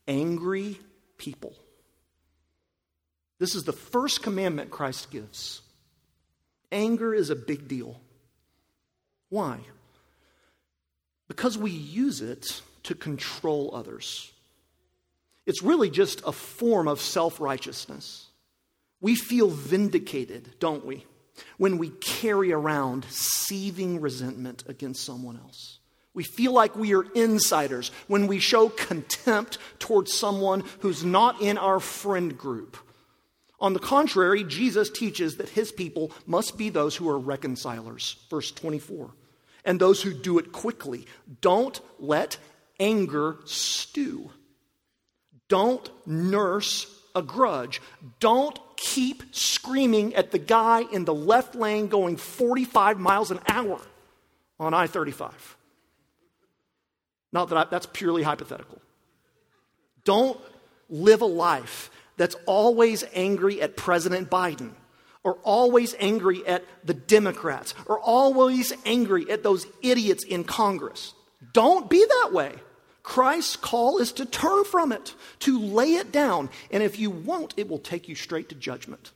angry 0.05 0.81
people. 1.17 1.55
This 3.39 3.55
is 3.55 3.63
the 3.63 3.71
first 3.71 4.21
commandment 4.21 4.69
Christ 4.69 5.11
gives. 5.11 5.61
Anger 6.73 7.13
is 7.13 7.29
a 7.29 7.37
big 7.37 7.69
deal. 7.69 8.01
Why? 9.29 9.61
Because 11.29 11.57
we 11.57 11.71
use 11.71 12.19
it 12.19 12.61
to 12.83 12.95
control 12.95 13.71
others. 13.73 14.30
It's 15.45 15.63
really 15.63 15.89
just 15.89 16.21
a 16.25 16.31
form 16.31 16.87
of 16.87 17.01
self 17.01 17.39
righteousness. 17.39 18.27
We 18.99 19.15
feel 19.15 19.49
vindicated, 19.49 20.55
don't 20.59 20.85
we? 20.85 21.05
when 21.57 21.77
we 21.77 21.89
carry 21.89 22.51
around 22.51 23.05
seething 23.09 24.01
resentment 24.01 24.63
against 24.67 25.03
someone 25.03 25.37
else. 25.37 25.79
We 26.13 26.23
feel 26.23 26.51
like 26.51 26.75
we 26.75 26.93
are 26.93 27.05
insiders 27.13 27.91
when 28.07 28.27
we 28.27 28.39
show 28.39 28.69
contempt 28.69 29.57
towards 29.79 30.13
someone 30.13 30.63
who's 30.79 31.05
not 31.05 31.41
in 31.41 31.57
our 31.57 31.79
friend 31.79 32.37
group. 32.37 32.77
On 33.59 33.73
the 33.73 33.79
contrary, 33.79 34.43
Jesus 34.43 34.89
teaches 34.89 35.37
that 35.37 35.49
his 35.49 35.71
people 35.71 36.11
must 36.25 36.57
be 36.57 36.69
those 36.69 36.95
who 36.95 37.07
are 37.09 37.19
reconcilers. 37.19 38.17
Verse 38.29 38.51
24. 38.51 39.11
And 39.63 39.79
those 39.79 40.01
who 40.01 40.13
do 40.13 40.39
it 40.39 40.51
quickly. 40.51 41.05
Don't 41.39 41.79
let 41.99 42.37
anger 42.79 43.37
stew. 43.45 44.31
Don't 45.51 45.89
nurse 46.07 46.87
a 47.13 47.21
grudge. 47.21 47.81
Don't 48.21 48.57
keep 48.77 49.35
screaming 49.35 50.15
at 50.15 50.31
the 50.31 50.39
guy 50.39 50.85
in 50.93 51.03
the 51.03 51.13
left 51.13 51.55
lane 51.55 51.89
going 51.89 52.15
45 52.15 52.97
miles 52.97 53.31
an 53.31 53.39
hour 53.49 53.81
on 54.61 54.73
I 54.73 54.87
35. 54.87 55.57
Not 57.33 57.49
that 57.49 57.57
I, 57.57 57.65
that's 57.69 57.85
purely 57.85 58.23
hypothetical. 58.23 58.79
Don't 60.05 60.39
live 60.89 61.19
a 61.19 61.25
life 61.25 61.91
that's 62.15 62.37
always 62.45 63.03
angry 63.13 63.61
at 63.61 63.75
President 63.75 64.29
Biden 64.29 64.71
or 65.21 65.33
always 65.43 65.93
angry 65.99 66.47
at 66.47 66.63
the 66.85 66.93
Democrats 66.93 67.73
or 67.87 67.99
always 67.99 68.71
angry 68.85 69.29
at 69.29 69.43
those 69.43 69.65
idiots 69.81 70.23
in 70.23 70.45
Congress. 70.45 71.13
Don't 71.51 71.89
be 71.89 72.05
that 72.05 72.29
way. 72.31 72.53
Christ's 73.03 73.55
call 73.55 73.97
is 73.97 74.11
to 74.13 74.25
turn 74.25 74.63
from 74.63 74.91
it, 74.91 75.15
to 75.39 75.59
lay 75.59 75.95
it 75.95 76.11
down. 76.11 76.49
And 76.69 76.83
if 76.83 76.99
you 76.99 77.09
won't, 77.09 77.53
it 77.57 77.67
will 77.67 77.79
take 77.79 78.07
you 78.07 78.15
straight 78.15 78.49
to 78.49 78.55
judgment. 78.55 79.11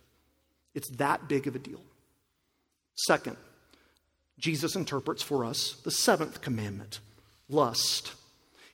It's 0.74 0.90
that 0.96 1.28
big 1.28 1.46
of 1.46 1.54
a 1.54 1.58
deal. 1.60 1.80
Second, 2.94 3.36
Jesus 4.38 4.76
interprets 4.76 5.22
for 5.22 5.44
us 5.44 5.76
the 5.84 5.90
seventh 5.90 6.40
commandment 6.40 7.00
lust. 7.48 8.12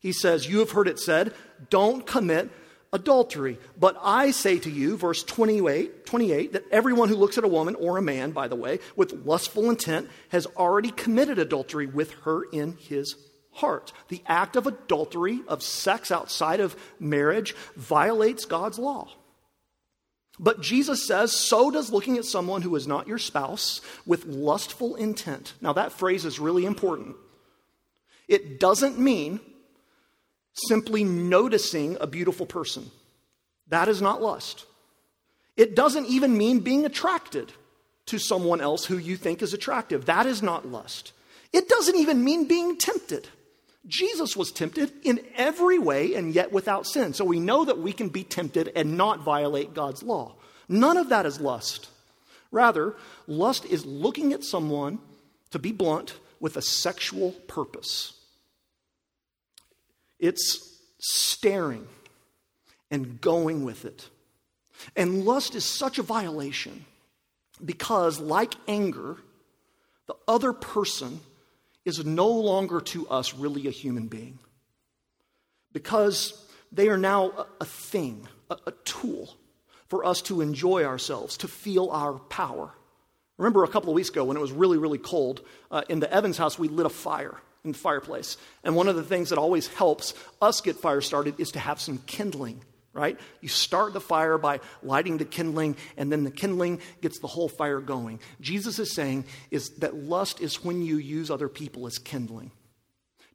He 0.01 0.13
says, 0.13 0.49
You 0.49 0.59
have 0.61 0.73
heard 0.73 0.89
it 0.89 0.99
said, 0.99 1.35
don't 1.71 2.07
commit 2.07 2.51
adultery. 2.93 3.59
But 3.79 3.97
I 4.03 4.33
say 4.33 4.59
to 4.59 4.71
you, 4.71 4.97
verse 4.97 5.23
28, 5.23 6.07
28, 6.07 6.53
that 6.53 6.65
everyone 6.71 7.09
who 7.09 7.17
looks 7.17 7.39
at 7.39 7.45
a 7.45 7.49
woman 7.49 7.75
or 7.77 7.97
a 7.97 8.03
man, 8.03 8.33
by 8.33 8.49
the 8.49 8.57
way, 8.57 8.81
with 8.97 9.25
lustful 9.25 9.71
intent 9.71 10.09
has 10.31 10.47
already 10.57 10.91
committed 10.91 11.39
adultery 11.39 11.87
with 11.87 12.13
her 12.25 12.45
in 12.45 12.77
his 12.79 13.15
heart. 13.53 13.93
The 14.09 14.23
act 14.27 14.57
of 14.57 14.67
adultery, 14.67 15.41
of 15.49 15.63
sex 15.63 16.11
outside 16.11 16.61
of 16.61 16.77
marriage, 16.99 17.55
violates 17.77 18.45
God's 18.45 18.79
law. 18.79 19.09
But 20.39 20.63
Jesus 20.63 21.07
says, 21.07 21.33
so 21.33 21.71
does 21.71 21.93
looking 21.93 22.19
at 22.19 22.25
someone 22.25 22.63
who 22.63 22.75
is 22.75 22.87
not 22.87 23.07
your 23.07 23.19
spouse 23.19 23.81
with 24.07 24.25
lustful 24.25 24.97
intent. 24.97 25.53
Now, 25.61 25.75
that 25.75 25.93
phrase 25.93 26.25
is 26.25 26.41
really 26.41 26.65
important. 26.65 27.17
It 28.29 28.59
doesn't 28.59 28.99
mean 28.99 29.41
simply 30.55 31.05
noticing 31.05 31.97
a 32.01 32.07
beautiful 32.07 32.47
person. 32.47 32.91
That 33.69 33.89
is 33.89 34.03
not 34.03 34.23
lust. 34.23 34.67
It 35.57 35.77
doesn't 35.77 36.07
even 36.07 36.37
mean 36.37 36.61
being 36.61 36.87
attracted 36.87 37.53
to 38.07 38.19
someone 38.19 38.61
else 38.61 38.87
who 38.87 38.97
you 38.97 39.17
think 39.17 39.43
is 39.43 39.55
attractive. 39.55 40.07
That 40.07 40.27
is 40.27 40.43
not 40.43 40.67
lust. 40.67 41.13
It 41.53 41.69
doesn't 41.69 41.97
even 41.97 42.25
mean 42.25 42.49
being 42.49 42.79
tempted. 42.79 43.29
Jesus 43.87 44.37
was 44.37 44.53
tempted 44.53 44.93
in 45.03 45.21
every 45.35 45.79
way 45.79 46.15
and 46.15 46.35
yet 46.35 46.53
without 46.53 46.87
sin. 46.87 47.15
So 47.15 47.25
we 47.25 47.41
know 47.41 47.65
that 47.65 47.79
we 47.79 47.93
can 47.93 48.09
be 48.09 48.23
tempted 48.23 48.71
and 48.77 48.97
not 48.97 49.21
violate 49.21 49.75
God's 49.75 50.03
law. 50.03 50.37
None 50.69 50.97
of 50.97 51.09
that 51.09 51.27
is 51.27 51.41
lust. 51.41 51.89
Rather, 52.51 52.95
lust 53.27 53.65
is 53.65 53.85
looking 53.85 54.33
at 54.33 54.45
someone, 54.45 55.01
to 55.51 55.59
be 55.59 55.73
blunt, 55.73 56.15
with 56.39 56.57
a 56.57 56.63
sexual 56.63 57.33
purpose. 57.49 58.15
It's 60.19 60.79
staring 61.01 61.89
and 62.91 63.21
going 63.21 63.65
with 63.65 63.85
it. 63.85 64.09
And 64.95 65.25
lust 65.25 65.55
is 65.55 65.65
such 65.65 65.99
a 65.99 66.03
violation 66.03 66.85
because, 67.65 68.21
like 68.21 68.55
anger, 68.69 69.17
the 70.07 70.15
other 70.29 70.53
person 70.53 71.21
is 71.85 72.05
no 72.05 72.29
longer 72.29 72.81
to 72.81 73.09
us 73.09 73.35
really 73.35 73.67
a 73.67 73.71
human 73.71 74.07
being. 74.09 74.39
Because 75.73 76.47
they 76.71 76.89
are 76.89 76.99
now 76.99 77.47
a, 77.61 77.65
thing, 77.65 78.29
a, 78.51 78.73
tool 78.85 79.35
for 79.89 80.05
us 80.05 80.23
to 80.23 80.41
enjoy 80.41 80.85
ourselves, 80.85 81.37
to 81.39 81.49
feel 81.49 81.89
our 81.91 82.15
power. 82.15 82.71
Remember 83.39 83.65
a 83.65 83.69
couple 83.69 83.91
of 83.91 83.95
weeks 83.95 84.11
ago 84.11 84.25
when 84.25 84.37
it 84.37 84.41
was 84.41 84.53
really, 84.53 84.79
really 84.79 84.99
cold, 84.99 85.41
uh, 85.71 85.83
in 85.89 86.01
the 86.01 86.13
Evans 86.13 86.39
house, 86.39 86.59
we 86.59 86.69
lit 86.69 86.87
a 86.87 86.91
fire 86.91 87.37
in 87.65 87.73
the 87.73 87.79
fireplace. 87.79 88.37
And 88.65 88.77
one 88.77 88.89
of 88.89 88.97
the 88.97 89.03
things 89.03 89.31
that 89.31 89.39
always 89.39 89.69
helps 89.69 90.15
us 90.41 90.61
get 90.61 90.77
fire 90.77 91.01
started 91.01 91.41
is 91.41 91.53
to 91.53 91.59
have 91.59 91.81
some 91.81 91.99
kindling 91.99 92.63
right? 92.93 93.19
You 93.41 93.49
start 93.49 93.93
the 93.93 94.01
fire 94.01 94.39
by 94.39 94.61
lighting 94.83 95.19
the 95.19 95.25
kindling, 95.25 95.77
and 95.97 96.13
then 96.13 96.25
the 96.25 96.31
kindling 96.31 96.81
gets 97.01 97.19
the 97.19 97.27
whole 97.27 97.49
fire 97.49 97.81
going. 97.81 98.21
Jesus 98.41 98.79
is 98.79 98.95
saying 98.95 99.25
is 99.51 99.71
that 99.79 99.95
lust 99.95 100.41
is 100.41 100.65
when 100.65 100.83
you 100.83 100.97
use 100.97 101.31
other 101.31 101.49
people 101.49 101.87
as 101.87 101.99
kindling 101.99 102.51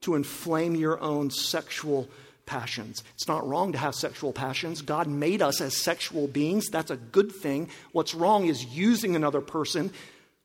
to 0.02 0.16
inflame 0.16 0.76
your 0.76 1.00
own 1.02 1.32
sexual 1.32 2.08
passions. 2.46 3.04
It's 3.16 3.28
not 3.28 3.48
wrong 3.48 3.74
to 3.74 3.78
have 3.78 3.96
sexual 3.96 4.32
passions. 4.32 4.82
God 4.82 5.08
made 5.08 5.42
us 5.42 5.60
as 5.60 5.76
sexual 5.76 6.28
beings. 6.28 6.68
That's 6.68 6.92
a 6.92 6.98
good 6.98 7.32
thing. 7.32 7.70
What's 7.92 8.16
wrong 8.16 8.48
is 8.48 8.66
using 8.66 9.16
another 9.16 9.42
person 9.42 9.92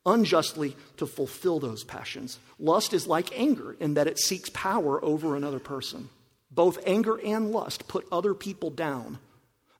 unjustly 0.05 0.77
to 0.96 1.07
fulfill 1.07 1.61
those 1.61 1.85
passions. 1.85 2.38
Lust 2.59 2.92
is 2.92 3.07
like 3.07 3.38
anger 3.38 3.77
in 3.79 3.94
that 3.94 4.09
it 4.09 4.18
seeks 4.18 4.51
power 4.51 5.03
over 5.05 5.37
another 5.37 5.61
person. 5.61 6.09
Both 6.55 6.79
anger 6.87 7.19
and 7.19 7.51
lust 7.51 7.88
put 7.88 8.07
other 8.12 8.35
people 8.35 8.71
down, 8.71 9.19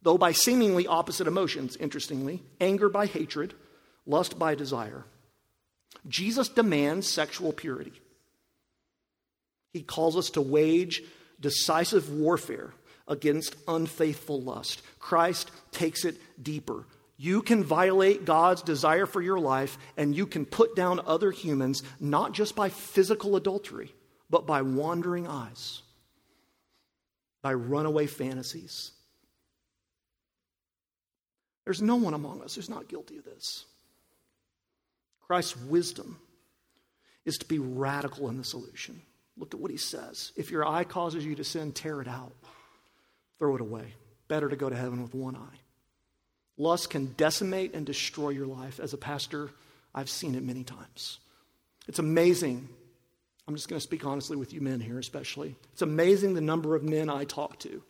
though 0.03 0.17
by 0.17 0.33
seemingly 0.33 0.87
opposite 0.87 1.27
emotions, 1.27 1.77
interestingly 1.77 2.43
anger 2.61 2.89
by 2.89 3.07
hatred, 3.07 3.53
lust 4.07 4.39
by 4.39 4.55
desire. 4.55 5.05
Jesus 6.09 6.49
demands 6.49 7.07
sexual 7.07 7.53
purity. 7.53 7.93
He 9.73 9.83
calls 9.83 10.17
us 10.17 10.31
to 10.31 10.41
wage 10.41 11.03
decisive 11.41 12.11
warfare 12.11 12.73
against 13.07 13.57
unfaithful 13.69 14.41
lust. 14.41 14.81
Christ 14.99 15.51
takes 15.73 16.05
it 16.05 16.17
deeper. 16.43 16.87
You 17.19 17.43
can 17.43 17.63
violate 17.63 18.25
God's 18.25 18.63
desire 18.63 19.07
for 19.07 19.21
your 19.21 19.39
life, 19.39 19.79
and 19.97 20.17
you 20.17 20.27
can 20.27 20.47
put 20.47 20.75
down 20.75 21.01
other 21.05 21.31
humans 21.31 21.83
not 22.01 22.33
just 22.33 22.57
by 22.57 22.71
physical 22.71 23.37
adultery, 23.37 23.95
but 24.31 24.47
by 24.47 24.63
wandering 24.63 25.27
eyes 25.27 25.82
by 27.43 27.53
runaway 27.53 28.07
fantasies. 28.07 28.93
There's 31.65 31.83
no 31.83 31.97
one 31.97 32.15
among 32.15 32.43
us 32.43 32.55
who's 32.55 32.71
not 32.71 32.89
guilty 32.89 33.19
of 33.19 33.25
this. 33.25 33.65
Christ's 35.21 35.57
wisdom 35.57 36.19
is 37.25 37.39
to 37.39 37.47
be 37.47 37.59
radical 37.59 38.29
in 38.29 38.37
the 38.37 38.45
solution. 38.45 39.01
Look 39.37 39.55
at 39.55 39.61
what 39.61 39.71
he 39.71 39.77
says. 39.77 40.33
If 40.37 40.51
your 40.51 40.67
eye 40.67 40.85
causes 40.85 41.25
you 41.25 41.35
to 41.37 41.45
sin, 41.45 41.73
tear 41.73 42.01
it 42.01 42.09
out, 42.09 42.33
throw 43.39 43.55
it 43.55 43.61
away. 43.61 43.95
Better 44.29 44.49
to 44.49 44.57
go 44.57 44.69
to 44.69 44.77
heaven 44.77 45.03
with 45.03 45.15
one 45.15 45.37
eye. 45.37 45.59
Lust 46.59 46.91
can 46.91 47.15
decimate 47.17 47.75
and 47.75 47.87
destroy 47.87 48.31
your 48.31 48.47
life. 48.47 48.79
As 48.79 48.93
a 48.93 48.99
pastor, 48.99 49.51
I've 49.95 50.11
seen 50.11 50.35
it 50.35 50.43
many 50.43 50.65
times. 50.65 51.19
It's 51.89 51.99
amazing 51.99 52.69
I'm 53.47 53.55
just 53.55 53.69
going 53.69 53.79
to 53.79 53.83
speak 53.83 54.05
honestly 54.05 54.37
with 54.37 54.53
you 54.53 54.61
men 54.61 54.81
here, 54.81 54.99
especially. 54.99 55.57
It's 55.73 55.83
amazing 55.83 56.35
the 56.35 56.41
number 56.41 56.75
of 56.75 56.83
men 56.83 57.11
I 57.11 57.25
talk 57.25 57.59
to 57.61 57.83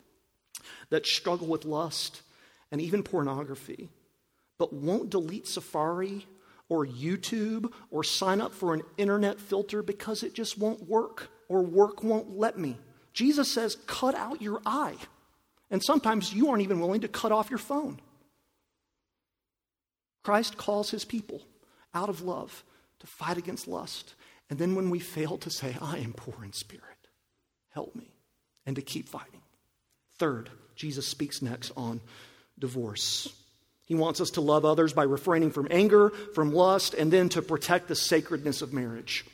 that 0.91 1.07
struggle 1.07 1.47
with 1.47 1.65
lust 1.65 2.23
and 2.71 2.81
even 2.81 3.03
pornography, 3.03 3.91
but 4.59 4.73
won't 4.73 5.11
delete 5.11 5.47
Safari 5.47 6.27
or 6.69 6.87
YouTube 6.87 7.73
or 7.91 8.03
sign 8.03 8.41
up 8.41 8.53
for 8.55 8.73
an 8.73 8.83
internet 8.97 9.39
filter 9.39 9.83
because 9.83 10.23
it 10.23 10.35
just 10.35 10.57
won't 10.59 10.89
work 10.89 11.29
or 11.49 11.63
work 11.63 12.03
won't 12.03 12.39
let 12.39 12.59
me. 12.59 12.79
Jesus 13.13 13.53
says, 13.53 13.77
cut 13.87 14.15
out 14.15 14.41
your 14.41 14.61
eye. 14.65 14.97
And 15.71 15.83
sometimes 15.83 16.33
you 16.33 16.49
aren't 16.49 16.63
even 16.63 16.81
willing 16.81 17.03
to 17.03 17.09
cut 17.09 17.33
off 17.33 17.51
your 17.51 17.59
phone. 17.59 18.01
Christ 20.23 20.57
calls 20.57 20.91
his 20.91 21.05
people 21.05 21.43
out 21.95 22.09
of 22.09 22.23
love 22.23 22.65
to 23.01 23.07
fight 23.07 23.37
against 23.37 23.67
lust. 23.67 24.15
And 24.53 24.59
then 24.59 24.75
when 24.75 24.91
we 24.91 24.99
fail 24.99 25.39
to 25.39 25.49
say, 25.49 25.75
I 25.81 25.97
am 25.97 26.13
poor 26.13 26.45
in 26.45 26.53
spirit, 26.53 26.85
help 27.71 27.97
me, 27.97 28.13
and 28.67 28.77
to 28.77 28.83
keep 28.83 29.09
fighting. 29.09 29.41
Third, 30.19 30.51
Jesus 30.77 31.07
speaks 31.09 31.41
next 31.41 31.73
on 31.75 32.03
divorce. 32.59 33.33
He 33.87 33.95
wants 33.95 34.21
us 34.21 34.33
to 34.33 34.43
love 34.43 34.67
others 34.67 34.93
by 34.93 35.05
refraining 35.05 35.53
from 35.53 35.69
anger, 35.71 36.11
from 36.35 36.53
lust, 36.53 36.93
and 36.93 37.11
then 37.11 37.31
to 37.31 37.41
protect 37.41 37.89
the 37.89 37.95
sacredness 37.95 38.61
of 38.61 38.75
marriage. 38.75 39.25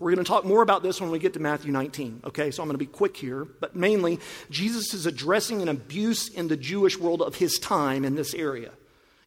We're 0.00 0.12
going 0.12 0.24
to 0.24 0.28
talk 0.28 0.44
more 0.44 0.62
about 0.62 0.82
this 0.82 1.00
when 1.00 1.12
we 1.12 1.20
get 1.20 1.34
to 1.34 1.40
Matthew 1.40 1.70
19, 1.70 2.22
okay? 2.24 2.50
So 2.50 2.60
I'm 2.60 2.68
going 2.68 2.74
to 2.74 2.78
be 2.78 2.86
quick 2.86 3.16
here, 3.16 3.44
but 3.44 3.76
mainly, 3.76 4.18
Jesus 4.50 4.92
is 4.94 5.06
addressing 5.06 5.62
an 5.62 5.68
abuse 5.68 6.28
in 6.28 6.48
the 6.48 6.56
Jewish 6.56 6.98
world 6.98 7.22
of 7.22 7.36
his 7.36 7.60
time 7.60 8.04
in 8.04 8.16
this 8.16 8.34
area. 8.34 8.72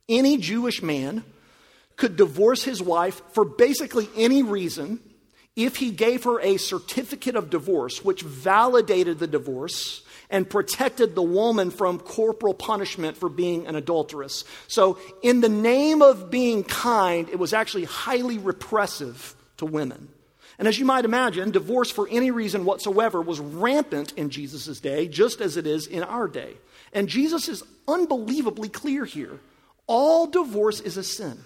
Any 0.09 0.35
Jewish 0.35 0.83
man 0.83 1.23
could 1.95 2.17
divorce 2.17 2.65
his 2.65 2.81
wife 2.81 3.21
for 3.31 3.45
basically 3.45 4.09
any 4.17 4.43
reason 4.43 4.99
if 5.55 5.77
he 5.77 5.91
gave 5.91 6.23
her 6.23 6.39
a 6.41 6.57
certificate 6.57 7.35
of 7.35 7.49
divorce, 7.49 8.03
which 8.03 8.21
validated 8.21 9.19
the 9.19 9.27
divorce 9.27 10.03
and 10.29 10.49
protected 10.49 11.15
the 11.15 11.23
woman 11.23 11.71
from 11.71 11.99
corporal 11.99 12.53
punishment 12.53 13.17
for 13.17 13.29
being 13.29 13.67
an 13.67 13.75
adulteress. 13.75 14.45
So, 14.67 14.99
in 15.21 15.41
the 15.41 15.49
name 15.49 16.01
of 16.01 16.29
being 16.29 16.63
kind, 16.63 17.27
it 17.29 17.39
was 17.39 17.53
actually 17.53 17.85
highly 17.85 18.37
repressive 18.37 19.35
to 19.57 19.65
women. 19.65 20.09
And 20.59 20.67
as 20.67 20.77
you 20.77 20.85
might 20.85 21.05
imagine, 21.05 21.51
divorce 21.51 21.89
for 21.89 22.07
any 22.09 22.31
reason 22.31 22.65
whatsoever 22.65 23.21
was 23.21 23.39
rampant 23.39 24.13
in 24.17 24.29
Jesus' 24.29 24.79
day, 24.79 25.07
just 25.07 25.41
as 25.41 25.57
it 25.57 25.65
is 25.65 25.87
in 25.87 26.03
our 26.03 26.27
day. 26.27 26.55
And 26.93 27.07
Jesus 27.07 27.47
is 27.47 27.63
unbelievably 27.87 28.69
clear 28.69 29.05
here. 29.05 29.39
All 29.87 30.27
divorce 30.27 30.81
is 30.81 30.97
a 30.97 31.03
sin 31.03 31.43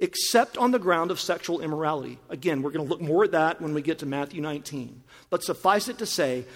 except 0.00 0.56
on 0.56 0.70
the 0.70 0.78
ground 0.78 1.10
of 1.10 1.20
sexual 1.20 1.60
immorality. 1.60 2.18
Again, 2.30 2.62
we're 2.62 2.70
going 2.70 2.86
to 2.86 2.90
look 2.90 3.02
more 3.02 3.24
at 3.24 3.32
that 3.32 3.60
when 3.60 3.74
we 3.74 3.82
get 3.82 3.98
to 3.98 4.06
Matthew 4.06 4.40
19. 4.40 5.02
But 5.28 5.44
suffice 5.44 5.88
it 5.88 5.98
to 5.98 6.06
say 6.06 6.46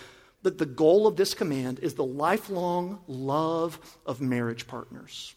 that 0.43 0.59
the 0.59 0.67
goal 0.67 1.07
of 1.07 1.17
this 1.17 1.35
command 1.35 1.79
is 1.81 1.95
the 1.95 2.05
lifelong 2.05 3.01
love 3.07 3.79
of 4.07 4.21
marriage 4.21 4.67
partners. 4.67 5.35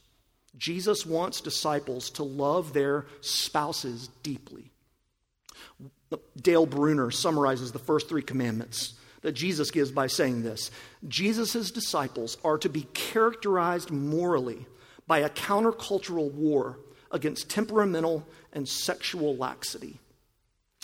Jesus 0.57 1.05
wants 1.05 1.41
disciples 1.41 2.09
to 2.11 2.23
love 2.23 2.73
their 2.73 3.05
spouses 3.21 4.09
deeply. 4.23 4.71
Dale 6.41 6.65
Bruner 6.65 7.11
summarizes 7.11 7.73
the 7.73 7.79
first 7.79 8.07
three 8.07 8.21
commandments 8.21 8.93
that 9.21 9.33
Jesus 9.33 9.71
gives 9.71 9.91
by 9.91 10.07
saying 10.07 10.43
this 10.43 10.71
Jesus' 11.07 11.71
disciples 11.71 12.37
are 12.43 12.57
to 12.59 12.69
be 12.69 12.83
characterized 12.93 13.91
morally 13.91 14.65
by 15.05 15.19
a 15.19 15.29
countercultural 15.29 16.31
war 16.31 16.79
against 17.11 17.49
temperamental 17.49 18.27
and 18.53 18.67
sexual 18.67 19.35
laxity. 19.35 19.99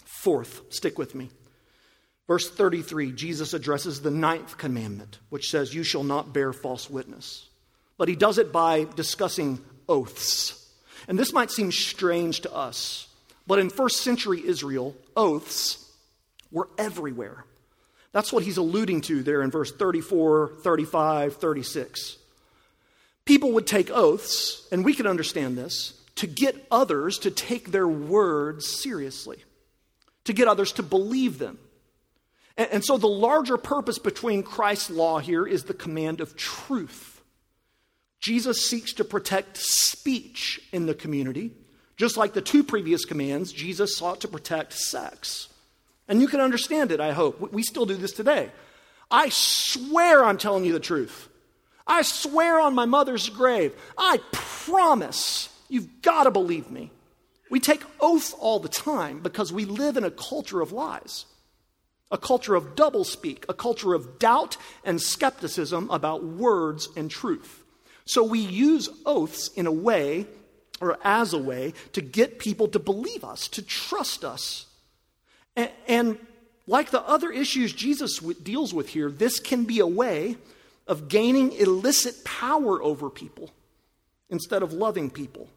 Fourth, 0.05 0.61
stick 0.69 0.97
with 0.97 1.15
me. 1.15 1.29
Verse 2.27 2.49
33, 2.49 3.11
Jesus 3.11 3.53
addresses 3.53 4.01
the 4.01 4.11
ninth 4.11 4.57
commandment, 4.57 5.19
which 5.29 5.49
says, 5.49 5.73
You 5.73 5.83
shall 5.83 6.03
not 6.03 6.33
bear 6.33 6.53
false 6.53 6.89
witness. 6.89 7.49
But 7.97 8.07
he 8.07 8.15
does 8.15 8.37
it 8.37 8.51
by 8.51 8.85
discussing 8.95 9.59
oaths. 9.89 10.59
And 11.07 11.19
this 11.19 11.33
might 11.33 11.51
seem 11.51 11.71
strange 11.71 12.41
to 12.41 12.53
us, 12.53 13.07
but 13.45 13.59
in 13.59 13.69
first 13.69 14.01
century 14.01 14.41
Israel, 14.45 14.95
oaths 15.17 15.91
were 16.49 16.69
everywhere. 16.77 17.43
That's 18.13 18.31
what 18.31 18.43
he's 18.43 18.57
alluding 18.57 19.01
to 19.01 19.23
there 19.23 19.41
in 19.41 19.51
verse 19.51 19.71
34, 19.71 20.53
35, 20.61 21.37
36. 21.37 22.17
People 23.25 23.51
would 23.53 23.67
take 23.67 23.89
oaths, 23.89 24.67
and 24.71 24.85
we 24.85 24.93
can 24.93 25.07
understand 25.07 25.57
this, 25.57 25.99
to 26.15 26.27
get 26.27 26.65
others 26.69 27.17
to 27.19 27.31
take 27.31 27.71
their 27.71 27.87
words 27.87 28.67
seriously, 28.67 29.43
to 30.25 30.33
get 30.33 30.47
others 30.47 30.71
to 30.73 30.83
believe 30.83 31.39
them. 31.39 31.57
And, 32.57 32.69
and, 32.71 32.85
so 32.85 32.97
the 32.97 33.07
larger 33.07 33.57
purpose 33.57 33.97
between 33.97 34.43
Christ's 34.43 34.91
law 34.91 35.19
here 35.19 35.45
is 35.45 35.63
the 35.63 35.73
command 35.73 36.21
of 36.21 36.35
truth. 36.35 37.21
Jesus 38.19 38.65
seeks 38.65 38.93
to 38.93 39.03
protect 39.03 39.57
speech 39.57 40.61
in 40.71 40.85
the 40.85 40.93
community, 40.93 41.51
just 41.97 42.15
like 42.15 42.33
the 42.33 42.41
two 42.41 42.63
previous 42.63 43.05
commands, 43.05 43.51
Jesus 43.51 43.97
sought 43.97 44.21
to 44.21 44.27
protect 44.27 44.73
sex. 44.73 45.49
And 46.07 46.21
you 46.21 46.27
can 46.27 46.41
understand 46.41 46.91
it, 46.91 46.99
I 46.99 47.11
hope. 47.11 47.51
We 47.51 47.63
still 47.63 47.85
do 47.85 47.95
this 47.95 48.13
today. 48.13 48.51
I 49.09 49.29
swear 49.29 50.23
I'm 50.23 50.37
telling 50.37 50.65
you 50.65 50.73
the 50.73 50.79
truth. 50.79 51.29
I 51.85 52.01
swear 52.01 52.59
on 52.59 52.75
my 52.75 52.85
mother's 52.85 53.29
grave. 53.29 53.73
I 53.97 54.19
promise 54.31 55.49
You've 55.73 56.03
got 56.03 56.25
to 56.25 56.31
believe 56.31 56.69
me. 56.69 56.91
We 57.49 57.59
take 57.59 57.81
oath 57.99 58.35
all 58.37 58.59
the 58.59 58.69
time 58.69 59.21
because 59.21 59.51
we 59.51 59.65
live 59.65 59.97
in 59.97 60.03
a 60.03 60.11
culture 60.11 60.61
of 60.61 60.71
lies, 60.71 61.25
a 62.11 62.17
culture 62.19 62.53
of 62.53 62.75
doublespeak, 62.75 63.45
a 63.49 63.55
culture 63.55 63.95
of 63.95 64.19
doubt 64.19 64.55
and 64.85 65.01
skepticism 65.01 65.89
about 65.89 66.23
words 66.23 66.89
and 66.95 67.09
truth. 67.09 67.63
So 68.05 68.23
we 68.23 68.37
use 68.37 68.87
oaths 69.03 69.47
in 69.55 69.65
a 69.65 69.71
way 69.71 70.27
or 70.79 70.99
as 71.03 71.33
a 71.33 71.39
way 71.39 71.73
to 71.93 72.01
get 72.01 72.37
people 72.37 72.67
to 72.67 72.77
believe 72.77 73.23
us, 73.23 73.47
to 73.47 73.63
trust 73.63 74.23
us. 74.23 74.67
And, 75.55 75.71
and 75.87 76.19
like 76.67 76.91
the 76.91 77.01
other 77.01 77.31
issues 77.31 77.73
Jesus 77.73 78.19
deals 78.19 78.75
with 78.75 78.89
here, 78.89 79.09
this 79.09 79.39
can 79.39 79.63
be 79.63 79.79
a 79.79 79.87
way 79.87 80.37
of 80.85 81.07
gaining 81.07 81.51
illicit 81.53 82.23
power 82.23 82.79
over 82.83 83.09
people 83.09 83.49
instead 84.29 84.61
of 84.61 84.71
loving 84.71 85.09
people. 85.09 85.49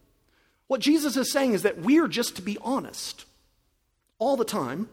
What 0.68 0.80
Jesus 0.80 1.16
is 1.16 1.30
saying 1.30 1.52
is 1.52 1.62
that 1.62 1.78
we 1.78 1.98
are 1.98 2.08
just 2.08 2.36
to 2.36 2.42
be 2.42 2.58
honest 2.60 3.24
all 4.18 4.36
the 4.36 4.44
time, 4.44 4.88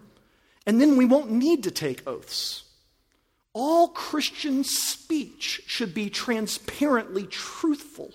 and 0.65 0.79
then 0.79 0.97
we 0.97 1.05
won't 1.05 1.31
need 1.31 1.63
to 1.63 1.71
take 1.71 2.07
oaths. 2.07 2.63
All 3.53 3.89
Christian 3.89 4.63
speech 4.63 5.63
should 5.67 5.93
be 5.93 6.09
transparently 6.09 7.25
truthful. 7.25 8.13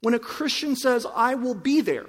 When 0.00 0.14
a 0.14 0.18
Christian 0.18 0.76
says, 0.76 1.06
I 1.14 1.34
will 1.34 1.54
be 1.54 1.80
there, 1.80 2.06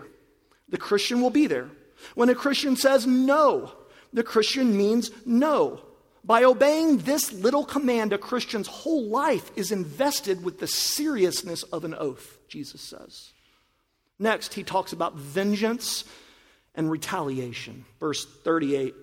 the 0.70 0.78
Christian 0.78 1.22
will 1.22 1.30
be 1.30 1.48
there. 1.48 1.70
When 2.16 2.30
a 2.30 2.36
Christian 2.36 2.76
says 2.76 3.08
no, 3.08 3.72
the 4.14 4.24
Christian 4.24 4.78
means 4.78 5.12
no. 5.26 5.82
By 6.24 6.44
obeying 6.44 7.00
this 7.00 7.32
little 7.32 7.66
command, 7.66 8.12
a 8.12 8.18
Christian's 8.18 8.68
whole 8.68 9.06
life 9.06 9.50
is 9.56 9.72
invested 9.72 10.44
with 10.44 10.60
the 10.60 10.68
seriousness 10.68 11.64
of 11.64 11.86
an 11.86 11.96
oath, 11.96 12.38
Jesus 12.48 12.82
says. 12.82 13.32
Next, 14.20 14.54
he 14.54 14.64
talks 14.64 14.94
about 14.94 15.16
vengeance 15.16 16.04
and 16.76 16.90
retaliation. 16.90 17.86
Verse 18.00 18.26
38, 18.26 18.96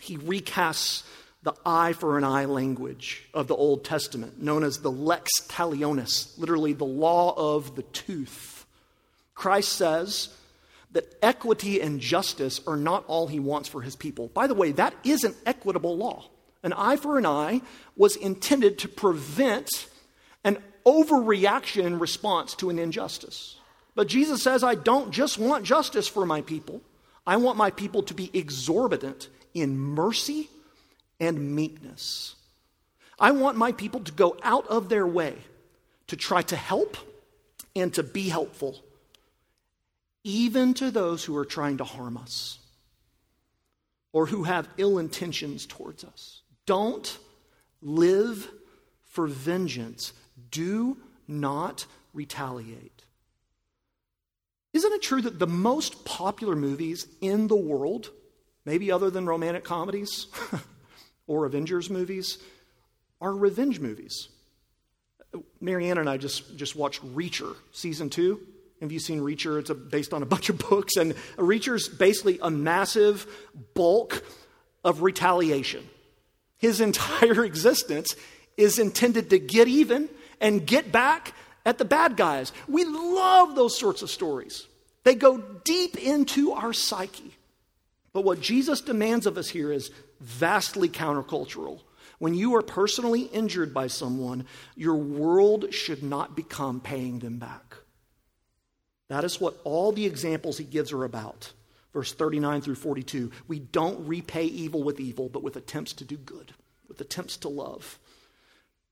he 0.00 0.18
recasts 0.18 1.04
the 1.42 1.54
eye 1.66 1.92
for 1.92 2.18
an 2.18 2.24
eye 2.24 2.44
language 2.44 3.28
of 3.34 3.48
the 3.48 3.56
Old 3.56 3.84
Testament, 3.84 4.40
known 4.40 4.62
as 4.62 4.78
the 4.78 4.90
lex 4.90 5.30
talionis, 5.48 6.38
literally 6.38 6.72
the 6.72 6.84
law 6.84 7.34
of 7.36 7.74
the 7.74 7.82
tooth. 7.82 8.64
Christ 9.34 9.72
says 9.72 10.28
that 10.92 11.16
equity 11.20 11.80
and 11.80 12.00
justice 12.00 12.60
are 12.66 12.76
not 12.76 13.04
all 13.06 13.26
he 13.26 13.40
wants 13.40 13.68
for 13.68 13.82
his 13.82 13.96
people. 13.96 14.28
By 14.28 14.46
the 14.46 14.54
way, 14.54 14.72
that 14.72 14.94
is 15.04 15.24
an 15.24 15.34
equitable 15.46 15.96
law. 15.96 16.26
An 16.62 16.72
eye 16.72 16.96
for 16.96 17.18
an 17.18 17.26
eye 17.26 17.62
was 17.96 18.14
intended 18.14 18.78
to 18.78 18.88
prevent 18.88 19.88
an 20.44 20.58
overreaction 20.86 21.84
in 21.84 21.98
response 21.98 22.54
to 22.56 22.70
an 22.70 22.78
injustice. 22.78 23.56
But 23.94 24.08
Jesus 24.08 24.42
says, 24.42 24.64
I 24.64 24.74
don't 24.74 25.10
just 25.10 25.38
want 25.38 25.64
justice 25.64 26.08
for 26.08 26.24
my 26.24 26.40
people, 26.40 26.80
I 27.26 27.36
want 27.36 27.56
my 27.56 27.70
people 27.70 28.02
to 28.04 28.14
be 28.14 28.30
exorbitant 28.32 29.28
in 29.54 29.78
mercy 29.78 30.48
and 31.20 31.54
meekness. 31.54 32.34
I 33.18 33.30
want 33.30 33.56
my 33.56 33.72
people 33.72 34.00
to 34.00 34.12
go 34.12 34.36
out 34.42 34.66
of 34.66 34.88
their 34.88 35.06
way 35.06 35.36
to 36.08 36.16
try 36.16 36.42
to 36.42 36.56
help 36.56 36.96
and 37.76 37.94
to 37.94 38.02
be 38.02 38.28
helpful, 38.28 38.82
even 40.24 40.74
to 40.74 40.90
those 40.90 41.24
who 41.24 41.36
are 41.36 41.44
trying 41.44 41.76
to 41.76 41.84
harm 41.84 42.16
us 42.16 42.58
or 44.12 44.26
who 44.26 44.42
have 44.42 44.68
ill 44.76 44.98
intentions 44.98 45.66
towards 45.66 46.04
us. 46.04 46.42
Don't 46.66 47.18
live 47.80 48.50
for 49.04 49.26
vengeance. 49.26 50.12
Do 50.50 50.96
not 51.28 51.86
retaliate. 52.12 53.01
Isn't 54.72 54.92
it 54.92 55.02
true 55.02 55.22
that 55.22 55.38
the 55.38 55.46
most 55.46 56.04
popular 56.04 56.56
movies 56.56 57.06
in 57.20 57.48
the 57.48 57.56
world, 57.56 58.10
maybe 58.64 58.90
other 58.90 59.10
than 59.10 59.26
romantic 59.26 59.64
comedies 59.64 60.26
or 61.26 61.44
Avengers 61.44 61.90
movies, 61.90 62.38
are 63.20 63.34
revenge 63.34 63.80
movies? 63.80 64.28
Marianne 65.60 65.98
and 65.98 66.08
I 66.08 66.16
just, 66.16 66.56
just 66.56 66.76
watched 66.76 67.02
Reacher, 67.14 67.54
season 67.72 68.10
two. 68.10 68.40
Have 68.80 68.92
you 68.92 68.98
seen 68.98 69.20
Reacher? 69.20 69.58
It's 69.60 69.70
a, 69.70 69.74
based 69.74 70.12
on 70.12 70.22
a 70.22 70.26
bunch 70.32 70.48
of 70.48 70.58
books, 70.58 70.96
and 70.96 71.14
Reacher's 71.36 71.88
basically 71.88 72.38
a 72.42 72.50
massive 72.50 73.26
bulk 73.74 74.24
of 74.84 75.02
retaliation. 75.02 75.88
His 76.56 76.80
entire 76.80 77.44
existence 77.44 78.14
is 78.56 78.78
intended 78.78 79.30
to 79.30 79.38
get 79.38 79.68
even 79.68 80.08
and 80.40 80.66
get 80.66 80.92
back 80.92 81.32
at 81.64 81.78
the 81.78 81.84
bad 81.84 82.16
guys. 82.16 82.52
We 82.68 82.84
love 82.84 83.54
those 83.54 83.78
sorts 83.78 84.02
of 84.02 84.10
stories. 84.10 84.66
They 85.04 85.14
go 85.14 85.38
deep 85.38 85.96
into 85.96 86.52
our 86.52 86.72
psyche. 86.72 87.36
But 88.12 88.24
what 88.24 88.40
Jesus 88.40 88.80
demands 88.80 89.26
of 89.26 89.38
us 89.38 89.48
here 89.48 89.72
is 89.72 89.90
vastly 90.20 90.88
countercultural. 90.88 91.80
When 92.18 92.34
you 92.34 92.54
are 92.56 92.62
personally 92.62 93.22
injured 93.22 93.74
by 93.74 93.88
someone, 93.88 94.46
your 94.76 94.94
world 94.94 95.72
should 95.74 96.02
not 96.02 96.36
become 96.36 96.80
paying 96.80 97.18
them 97.18 97.38
back. 97.38 97.76
That 99.08 99.24
is 99.24 99.40
what 99.40 99.58
all 99.64 99.92
the 99.92 100.06
examples 100.06 100.58
he 100.58 100.64
gives 100.64 100.92
are 100.92 101.04
about 101.04 101.52
verse 101.92 102.12
39 102.12 102.60
through 102.62 102.74
42. 102.74 103.30
We 103.48 103.58
don't 103.58 104.06
repay 104.06 104.44
evil 104.44 104.82
with 104.82 105.00
evil, 105.00 105.28
but 105.28 105.42
with 105.42 105.56
attempts 105.56 105.92
to 105.94 106.04
do 106.04 106.16
good, 106.16 106.52
with 106.88 107.00
attempts 107.00 107.36
to 107.38 107.48
love. 107.48 107.98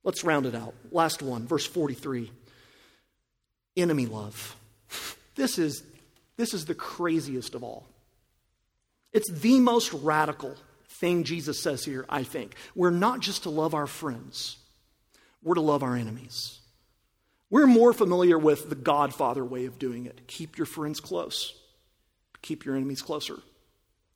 Let's 0.04 0.24
round 0.24 0.46
it 0.46 0.54
out. 0.54 0.74
Last 0.90 1.22
one, 1.22 1.46
verse 1.46 1.66
43. 1.66 2.30
Enemy 3.76 4.06
love. 4.06 4.56
This 5.34 5.58
is, 5.58 5.82
this 6.36 6.54
is 6.54 6.66
the 6.66 6.74
craziest 6.74 7.54
of 7.54 7.62
all. 7.62 7.86
It's 9.12 9.30
the 9.30 9.60
most 9.60 9.92
radical 9.92 10.54
thing 10.88 11.24
Jesus 11.24 11.60
says 11.60 11.84
here, 11.84 12.04
I 12.08 12.22
think. 12.22 12.54
We're 12.74 12.90
not 12.90 13.20
just 13.20 13.44
to 13.44 13.50
love 13.50 13.74
our 13.74 13.86
friends, 13.86 14.56
we're 15.42 15.54
to 15.54 15.60
love 15.60 15.82
our 15.82 15.96
enemies. 15.96 16.58
We're 17.48 17.66
more 17.66 17.92
familiar 17.92 18.38
with 18.38 18.68
the 18.68 18.76
Godfather 18.76 19.44
way 19.44 19.64
of 19.64 19.76
doing 19.76 20.06
it. 20.06 20.28
Keep 20.28 20.56
your 20.56 20.66
friends 20.66 21.00
close 21.00 21.60
keep 22.42 22.64
your 22.64 22.76
enemies 22.76 23.02
closer, 23.02 23.36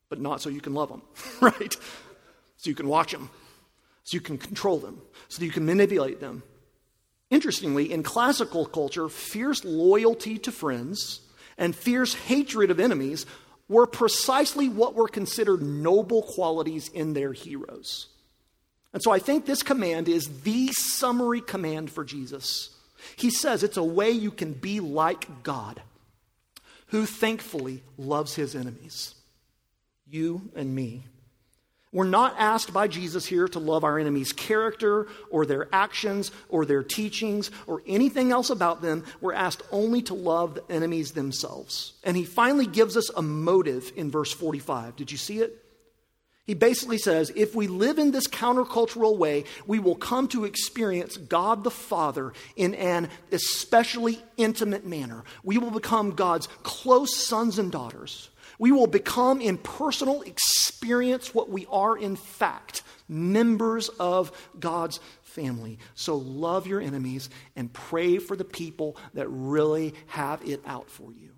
but 0.09 0.21
not 0.21 0.41
so 0.41 0.49
you 0.49 0.61
can 0.61 0.75
love 0.75 0.89
them, 0.89 1.03
right? 1.41 1.77
So 2.57 2.71
you 2.71 2.75
can 2.75 2.89
watch 2.89 3.13
them, 3.13 3.31
so 4.05 4.15
you 4.15 4.21
can 4.21 4.39
control 4.39 4.79
them, 4.79 5.01
so 5.29 5.43
you 5.43 5.51
can 5.51 5.67
manipulate 5.67 6.21
them. 6.21 6.43
Interestingly, 7.35 7.91
in 7.93 8.05
classical 8.05 8.65
culture, 8.65 9.09
fierce 9.09 9.65
loyalty 9.65 10.39
to 10.39 10.53
friends 10.53 11.19
and 11.59 11.75
fierce 11.75 12.15
hatred 12.15 12.71
of 12.71 12.79
enemies 12.79 13.27
were 13.69 13.89
precisely 13.89 14.69
what 14.69 14.95
were 14.95 15.09
considered 15.09 15.61
noble 15.61 16.23
qualities 16.23 16.89
in 16.91 17.13
their 17.13 17.33
heroes. 17.33 18.07
And 18.93 19.03
so 19.03 19.11
I 19.11 19.19
think 19.19 19.47
this 19.47 19.65
command 19.65 20.09
is 20.09 20.43
the 20.43 20.69
summary 20.75 21.41
command 21.41 21.91
for 21.91 22.05
Jesus. 22.05 22.71
He 23.17 23.31
says 23.31 23.65
it's 23.65 23.77
a 23.77 23.83
way 23.83 24.13
you 24.13 24.31
can 24.31 24.53
be 24.53 24.79
like 24.79 25.43
God 25.43 25.83
who 26.87 27.05
thankfully 27.05 27.83
loves 27.99 28.37
his 28.37 28.55
enemies, 28.55 29.17
you 30.07 30.53
and 30.55 30.73
me. 30.73 31.03
We're 31.95 32.05
not 32.05 32.35
asked 32.39 32.73
by 32.73 32.89
Jesus 32.89 33.25
here 33.25 33.47
to 33.47 33.61
love 33.61 33.85
our 33.85 34.01
enemies' 34.01 34.33
character 34.33 35.07
or 35.31 35.47
their 35.47 35.69
actions 35.73 36.33
or 36.49 36.67
their 36.67 36.83
teachings 36.83 37.53
or 37.69 37.83
anything 37.87 38.33
else 38.33 38.51
about 38.51 38.83
them. 38.83 39.05
We're 39.21 39.33
asked 39.33 39.63
only 39.71 40.03
to 40.03 40.15
love 40.15 40.57
the 40.57 40.65
enemies 40.69 41.13
themselves. 41.13 41.93
And 42.03 42.17
he 42.17 42.25
finally 42.25 42.67
gives 42.67 42.97
us 42.97 43.11
a 43.11 43.23
motive 43.23 43.93
in 43.95 44.11
verse 44.11 44.33
45. 44.33 44.97
Did 44.97 45.13
you 45.13 45.17
see 45.17 45.39
it? 45.39 45.65
He 46.47 46.55
basically 46.55 46.99
says 46.99 47.33
if 47.37 47.55
we 47.55 47.69
live 47.69 47.99
in 48.01 48.11
this 48.11 48.27
countercultural 48.27 49.17
way, 49.17 49.45
we 49.65 49.79
will 49.79 49.95
come 49.95 50.27
to 50.29 50.45
experience 50.45 51.17
God 51.17 51.63
the 51.63 51.71
Father 51.71 52.33
in 52.57 52.75
an 52.75 53.09
especially 53.31 54.21
intimate 54.37 54.85
manner. 54.85 55.23
We 55.45 55.59
will 55.59 55.71
become 55.71 56.11
God's 56.11 56.49
close 56.65 57.17
sons 57.17 57.61
and 57.61 57.71
daughters. 57.71 58.31
We 58.59 58.73
will 58.73 58.87
become 58.87 59.41
in 59.41 59.59
personal 59.59 60.23
experience 60.23 61.35
what 61.35 61.51
we 61.51 61.67
are 61.71 61.97
in 61.97 62.17
fact 62.17 62.83
members 63.09 63.89
of 63.89 64.33
God's 64.59 65.01
family. 65.23 65.79
So 65.95 66.17
love 66.17 66.67
your 66.67 66.81
enemies 66.81 67.29
and 67.57 67.73
pray 67.73 68.19
for 68.19 68.37
the 68.37 68.45
people 68.45 68.97
that 69.15 69.29
really 69.29 69.95
have 70.07 70.47
it 70.49 70.63
out 70.67 70.89
for 70.89 71.13
you. 71.13 71.31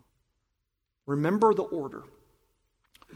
Remember 1.07 1.55
the 1.55 1.63
order. 1.63 2.03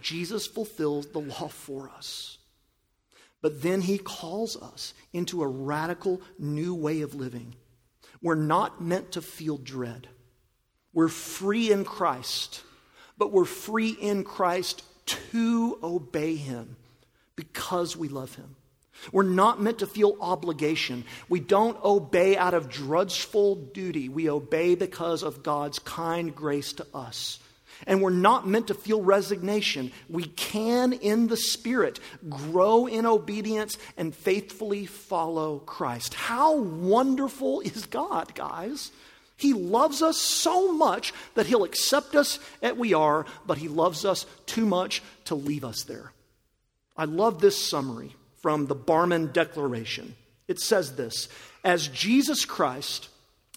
Jesus 0.01 0.47
fulfills 0.47 1.07
the 1.09 1.18
law 1.18 1.49
for 1.49 1.91
us. 1.91 2.39
But 3.43 3.62
then 3.62 3.81
he 3.81 3.99
calls 3.99 4.57
us 4.57 4.95
into 5.12 5.43
a 5.43 5.49
radical 5.49 6.20
new 6.39 6.74
way 6.74 7.01
of 7.01 7.14
living. 7.14 7.55
We're 8.22 8.35
not 8.35 8.83
meant 8.83 9.12
to 9.12 9.22
feel 9.22 9.57
dread. 9.57 10.09
We're 10.93 11.09
free 11.09 11.72
in 11.72 11.85
Christ, 11.85 12.62
but 13.21 13.33
we're 13.33 13.45
free 13.45 13.91
in 13.91 14.25
Christ 14.25 14.83
to 15.05 15.79
obey 15.83 16.37
him 16.37 16.77
because 17.37 17.95
we 17.95 18.09
love 18.09 18.35
him. 18.35 18.57
We're 19.12 19.25
not 19.25 19.61
meant 19.61 19.81
to 19.81 19.87
feel 19.87 20.16
obligation. 20.23 21.05
We 21.29 21.39
don't 21.39 21.77
obey 21.85 22.39
out 22.39 22.55
of 22.55 22.71
drudgeful 22.71 23.57
duty. 23.75 24.09
We 24.09 24.31
obey 24.31 24.75
because 24.75 25.23
of 25.23 25.43
God's 25.43 25.79
kind 25.79 26.35
grace 26.35 26.73
to 26.75 26.87
us. 26.95 27.39
And 27.87 28.01
we're 28.01 28.11
not 28.11 28.49
meant 28.49 28.68
to 28.68 28.75
feel 28.75 29.03
resignation. 29.03 29.93
We 30.09 30.25
can, 30.25 30.95
in 30.95 31.29
the 31.29 31.37
Spirit, 31.37 32.01
grow 32.29 32.87
in 32.87 33.05
obedience 33.05 33.77
and 33.99 34.14
faithfully 34.14 34.87
follow 34.87 35.59
Christ. 35.59 36.14
How 36.14 36.57
wonderful 36.57 37.61
is 37.61 37.85
God, 37.85 38.35
guys? 38.35 38.93
He 39.41 39.55
loves 39.55 40.03
us 40.03 40.18
so 40.18 40.70
much 40.70 41.14
that 41.34 41.47
He'll 41.47 41.64
accept 41.64 42.14
us 42.14 42.38
as 42.61 42.74
we 42.74 42.93
are, 42.93 43.24
but 43.47 43.57
He 43.57 43.68
loves 43.68 44.05
us 44.05 44.26
too 44.45 44.66
much 44.66 45.03
to 45.24 45.34
leave 45.34 45.64
us 45.64 45.84
there. 45.84 46.12
I 46.95 47.07
love 47.07 47.41
this 47.41 47.57
summary 47.57 48.14
from 48.43 48.66
the 48.66 48.74
Barmen 48.76 49.32
Declaration. 49.32 50.14
It 50.47 50.61
says 50.61 50.95
this 50.97 51.30
As 51.64 51.88
Jesus 51.88 52.45
Christ 52.45 53.09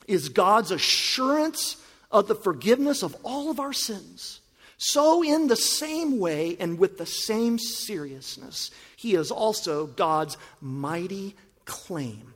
is 0.07 0.29
God's 0.29 0.71
assurance 0.71 1.75
of 2.09 2.29
the 2.29 2.35
forgiveness 2.35 3.03
of 3.03 3.17
all 3.21 3.51
of 3.51 3.59
our 3.59 3.73
sins, 3.73 4.39
so 4.77 5.21
in 5.21 5.47
the 5.47 5.57
same 5.57 6.17
way 6.17 6.55
and 6.61 6.79
with 6.79 6.97
the 6.97 7.05
same 7.05 7.59
seriousness, 7.59 8.71
He 8.95 9.15
is 9.15 9.31
also 9.31 9.87
God's 9.87 10.37
mighty 10.61 11.35
claim 11.65 12.33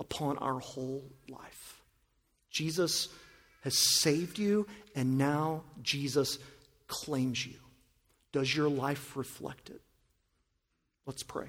upon 0.00 0.36
our 0.38 0.58
whole. 0.58 1.04
Jesus 2.58 3.08
has 3.60 3.78
saved 3.78 4.36
you, 4.36 4.66
and 4.96 5.16
now 5.16 5.62
Jesus 5.80 6.40
claims 6.88 7.46
you. 7.46 7.54
Does 8.32 8.52
your 8.52 8.68
life 8.68 9.16
reflect 9.16 9.70
it? 9.70 9.80
Let's 11.06 11.22
pray. 11.22 11.46